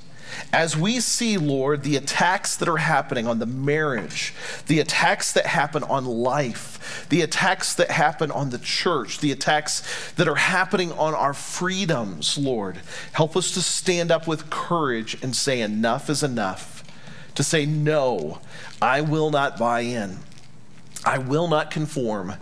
As 0.54 0.78
we 0.78 1.00
see, 1.00 1.40
Lord, 1.40 1.82
the 1.82 1.96
attacks 1.96 2.56
that 2.58 2.70
are 2.70 2.78
happening 2.78 3.26
on 3.26 3.40
the 3.40 3.48
marriage, 3.48 4.36
the 4.68 4.80
attacks 4.80 5.34
that 5.34 5.48
happen 5.48 5.82
on 5.82 6.06
life, 6.06 7.08
the 7.10 7.24
attacks 7.24 7.74
that 7.74 7.90
happen 7.90 8.30
on 8.30 8.52
the 8.52 8.60
church, 8.60 9.18
the 9.22 9.32
attacks 9.32 10.12
that 10.18 10.28
are 10.28 10.36
happening 10.36 10.92
on 10.92 11.16
our 11.16 11.34
freedoms, 11.34 12.38
Lord, 12.38 12.82
help 13.14 13.36
us 13.36 13.50
to 13.56 13.64
stand 13.64 14.12
up 14.12 14.28
with 14.28 14.52
courage 14.52 15.18
and 15.24 15.36
say, 15.36 15.62
enough 15.62 16.12
is 16.12 16.22
enough 16.22 16.77
to 17.38 17.44
say, 17.44 17.68
No, 17.68 18.42
I 18.82 19.02
will 19.02 19.30
not 19.30 19.60
buy 19.60 19.82
in. 19.82 20.18
I 21.06 21.20
will 21.20 21.48
not 21.48 21.70
conform. 21.70 22.34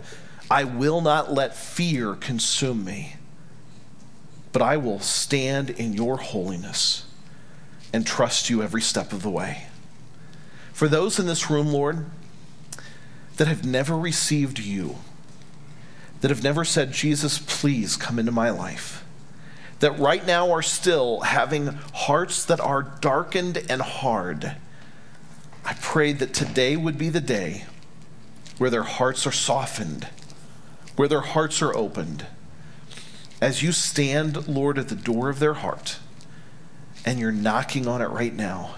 I 0.50 0.64
will 0.64 1.02
not 1.02 1.30
let 1.30 1.54
fear 1.54 2.14
consume 2.14 2.82
me. 2.82 3.16
But 4.52 4.62
I 4.62 4.78
will 4.78 5.00
stand 5.00 5.68
in 5.68 5.92
your 5.92 6.16
holiness 6.16 7.04
and 7.92 8.06
trust 8.06 8.48
you 8.48 8.62
every 8.62 8.80
step 8.80 9.12
of 9.12 9.22
the 9.22 9.28
way. 9.28 9.66
For 10.72 10.88
those 10.88 11.18
in 11.18 11.26
this 11.26 11.50
room, 11.50 11.68
Lord, 11.68 12.06
that 13.36 13.48
have 13.48 13.66
never 13.66 13.98
received 13.98 14.58
you, 14.58 14.96
that 16.22 16.30
have 16.30 16.42
never 16.42 16.64
said, 16.64 16.92
Jesus, 16.92 17.38
please 17.38 17.98
come 17.98 18.18
into 18.18 18.32
my 18.32 18.48
life, 18.48 19.04
that 19.80 19.98
right 19.98 20.26
now 20.26 20.50
are 20.52 20.62
still 20.62 21.20
having 21.20 21.66
hearts 21.92 22.46
that 22.46 22.60
are 22.60 22.82
darkened 23.02 23.62
and 23.68 23.82
hard 23.82 24.56
I 25.66 25.74
prayed 25.74 26.20
that 26.20 26.32
today 26.32 26.76
would 26.76 26.96
be 26.96 27.08
the 27.08 27.20
day 27.20 27.64
where 28.56 28.70
their 28.70 28.84
hearts 28.84 29.26
are 29.26 29.32
softened, 29.32 30.06
where 30.94 31.08
their 31.08 31.22
hearts 31.22 31.60
are 31.60 31.76
opened. 31.76 32.24
As 33.40 33.64
you 33.64 33.72
stand, 33.72 34.46
Lord, 34.46 34.78
at 34.78 34.88
the 34.88 34.94
door 34.94 35.28
of 35.28 35.40
their 35.40 35.54
heart, 35.54 35.98
and 37.04 37.18
you're 37.18 37.32
knocking 37.32 37.88
on 37.88 38.00
it 38.00 38.06
right 38.06 38.32
now, 38.32 38.76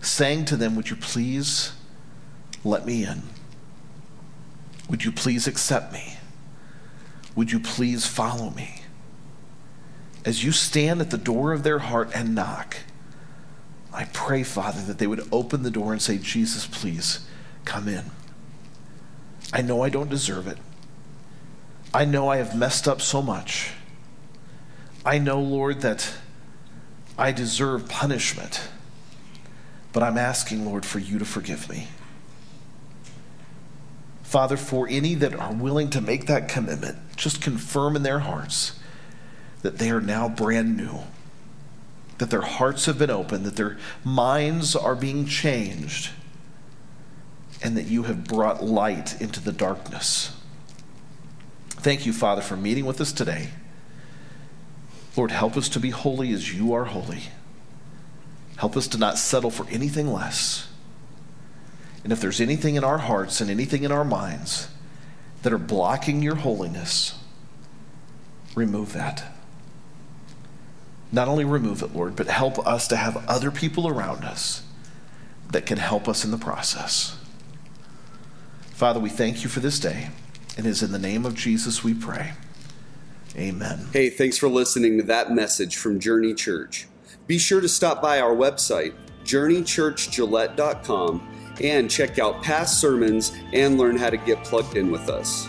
saying 0.00 0.46
to 0.46 0.56
them, 0.56 0.74
Would 0.74 0.88
you 0.88 0.96
please 0.96 1.72
let 2.64 2.86
me 2.86 3.04
in? 3.04 3.22
Would 4.88 5.04
you 5.04 5.12
please 5.12 5.46
accept 5.46 5.92
me? 5.92 6.14
Would 7.36 7.52
you 7.52 7.60
please 7.60 8.06
follow 8.06 8.48
me? 8.50 8.82
As 10.24 10.42
you 10.42 10.50
stand 10.50 11.02
at 11.02 11.10
the 11.10 11.18
door 11.18 11.52
of 11.52 11.62
their 11.62 11.80
heart 11.80 12.10
and 12.14 12.34
knock, 12.34 12.78
I 13.94 14.04
pray, 14.12 14.42
Father, 14.42 14.82
that 14.82 14.98
they 14.98 15.06
would 15.06 15.26
open 15.30 15.62
the 15.62 15.70
door 15.70 15.92
and 15.92 16.02
say, 16.02 16.18
Jesus, 16.18 16.66
please 16.66 17.24
come 17.64 17.86
in. 17.86 18.06
I 19.52 19.62
know 19.62 19.82
I 19.82 19.88
don't 19.88 20.10
deserve 20.10 20.48
it. 20.48 20.58
I 21.94 22.04
know 22.04 22.28
I 22.28 22.38
have 22.38 22.56
messed 22.56 22.88
up 22.88 23.00
so 23.00 23.22
much. 23.22 23.70
I 25.06 25.18
know, 25.18 25.40
Lord, 25.40 25.82
that 25.82 26.12
I 27.16 27.30
deserve 27.30 27.88
punishment. 27.88 28.68
But 29.92 30.02
I'm 30.02 30.18
asking, 30.18 30.66
Lord, 30.66 30.84
for 30.84 30.98
you 30.98 31.20
to 31.20 31.24
forgive 31.24 31.70
me. 31.70 31.86
Father, 34.24 34.56
for 34.56 34.88
any 34.88 35.14
that 35.14 35.36
are 35.36 35.52
willing 35.52 35.88
to 35.90 36.00
make 36.00 36.26
that 36.26 36.48
commitment, 36.48 36.98
just 37.16 37.40
confirm 37.40 37.94
in 37.94 38.02
their 38.02 38.18
hearts 38.18 38.76
that 39.62 39.78
they 39.78 39.90
are 39.90 40.00
now 40.00 40.28
brand 40.28 40.76
new 40.76 41.04
that 42.18 42.30
their 42.30 42.42
hearts 42.42 42.86
have 42.86 42.98
been 42.98 43.10
opened, 43.10 43.44
that 43.44 43.56
their 43.56 43.76
minds 44.04 44.76
are 44.76 44.94
being 44.94 45.26
changed, 45.26 46.10
and 47.62 47.76
that 47.76 47.86
you 47.86 48.04
have 48.04 48.24
brought 48.24 48.62
light 48.62 49.20
into 49.20 49.40
the 49.40 49.52
darkness. 49.52 50.36
Thank 51.70 52.06
you, 52.06 52.12
Father, 52.12 52.42
for 52.42 52.56
meeting 52.56 52.86
with 52.86 53.00
us 53.00 53.12
today. 53.12 53.48
Lord, 55.16 55.30
help 55.30 55.56
us 55.56 55.68
to 55.70 55.80
be 55.80 55.90
holy 55.90 56.32
as 56.32 56.54
you 56.54 56.72
are 56.72 56.84
holy. 56.84 57.24
Help 58.56 58.76
us 58.76 58.88
to 58.88 58.98
not 58.98 59.18
settle 59.18 59.50
for 59.50 59.66
anything 59.68 60.12
less. 60.12 60.68
And 62.02 62.12
if 62.12 62.20
there's 62.20 62.40
anything 62.40 62.74
in 62.76 62.84
our 62.84 62.98
hearts 62.98 63.40
and 63.40 63.50
anything 63.50 63.82
in 63.82 63.92
our 63.92 64.04
minds 64.04 64.68
that 65.42 65.52
are 65.52 65.58
blocking 65.58 66.22
your 66.22 66.36
holiness, 66.36 67.18
remove 68.54 68.92
that 68.92 69.33
not 71.14 71.28
only 71.28 71.44
remove 71.44 71.82
it, 71.82 71.94
Lord, 71.94 72.16
but 72.16 72.26
help 72.26 72.66
us 72.66 72.88
to 72.88 72.96
have 72.96 73.24
other 73.28 73.50
people 73.50 73.86
around 73.86 74.24
us 74.24 74.62
that 75.50 75.66
can 75.66 75.78
help 75.78 76.08
us 76.08 76.24
in 76.24 76.32
the 76.32 76.38
process. 76.38 77.16
Father, 78.72 78.98
we 78.98 79.08
thank 79.08 79.44
you 79.44 79.48
for 79.48 79.60
this 79.60 79.78
day. 79.78 80.08
It 80.58 80.66
is 80.66 80.82
in 80.82 80.92
the 80.92 80.98
name 80.98 81.24
of 81.24 81.34
Jesus 81.34 81.84
we 81.84 81.94
pray. 81.94 82.32
Amen. 83.36 83.86
Hey, 83.92 84.10
thanks 84.10 84.38
for 84.38 84.48
listening 84.48 84.98
to 84.98 85.04
that 85.04 85.32
message 85.32 85.76
from 85.76 86.00
Journey 86.00 86.34
Church. 86.34 86.88
Be 87.26 87.38
sure 87.38 87.60
to 87.60 87.68
stop 87.68 88.02
by 88.02 88.20
our 88.20 88.34
website, 88.34 88.94
journeychurchgillette.com, 89.24 91.28
and 91.62 91.90
check 91.90 92.18
out 92.18 92.42
past 92.42 92.80
sermons 92.80 93.32
and 93.52 93.78
learn 93.78 93.96
how 93.96 94.10
to 94.10 94.16
get 94.16 94.42
plugged 94.44 94.76
in 94.76 94.90
with 94.90 95.08
us. 95.08 95.46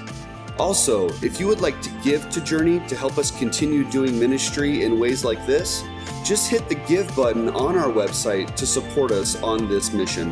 Also, 0.58 1.10
if 1.22 1.40
you 1.40 1.48
would 1.48 1.60
like 1.60 1.82
to 1.82 1.90
give 2.02 2.30
to 2.30 2.40
Journey 2.40 2.80
to 2.88 2.96
help 2.96 3.18
us 3.18 3.30
continue 3.30 3.84
doing 3.84 4.18
ministry 4.18 4.84
in 4.84 5.00
ways 5.00 5.26
like 5.26 5.46
this, 5.46 5.84
just 6.24 6.50
hit 6.50 6.70
the 6.70 6.76
Give 6.76 7.14
button 7.16 7.50
on 7.50 7.78
our 7.78 7.92
website 7.92 8.56
to 8.56 8.66
support 8.66 9.12
us 9.12 9.42
on 9.42 9.68
this 9.68 9.92
mission. 9.92 10.32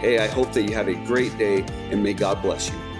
Hey, 0.00 0.18
I 0.18 0.26
hope 0.26 0.52
that 0.52 0.62
you 0.64 0.74
have 0.74 0.88
a 0.88 0.94
great 0.94 1.36
day 1.38 1.64
and 1.90 2.02
may 2.02 2.12
God 2.12 2.42
bless 2.42 2.70
you. 2.70 2.93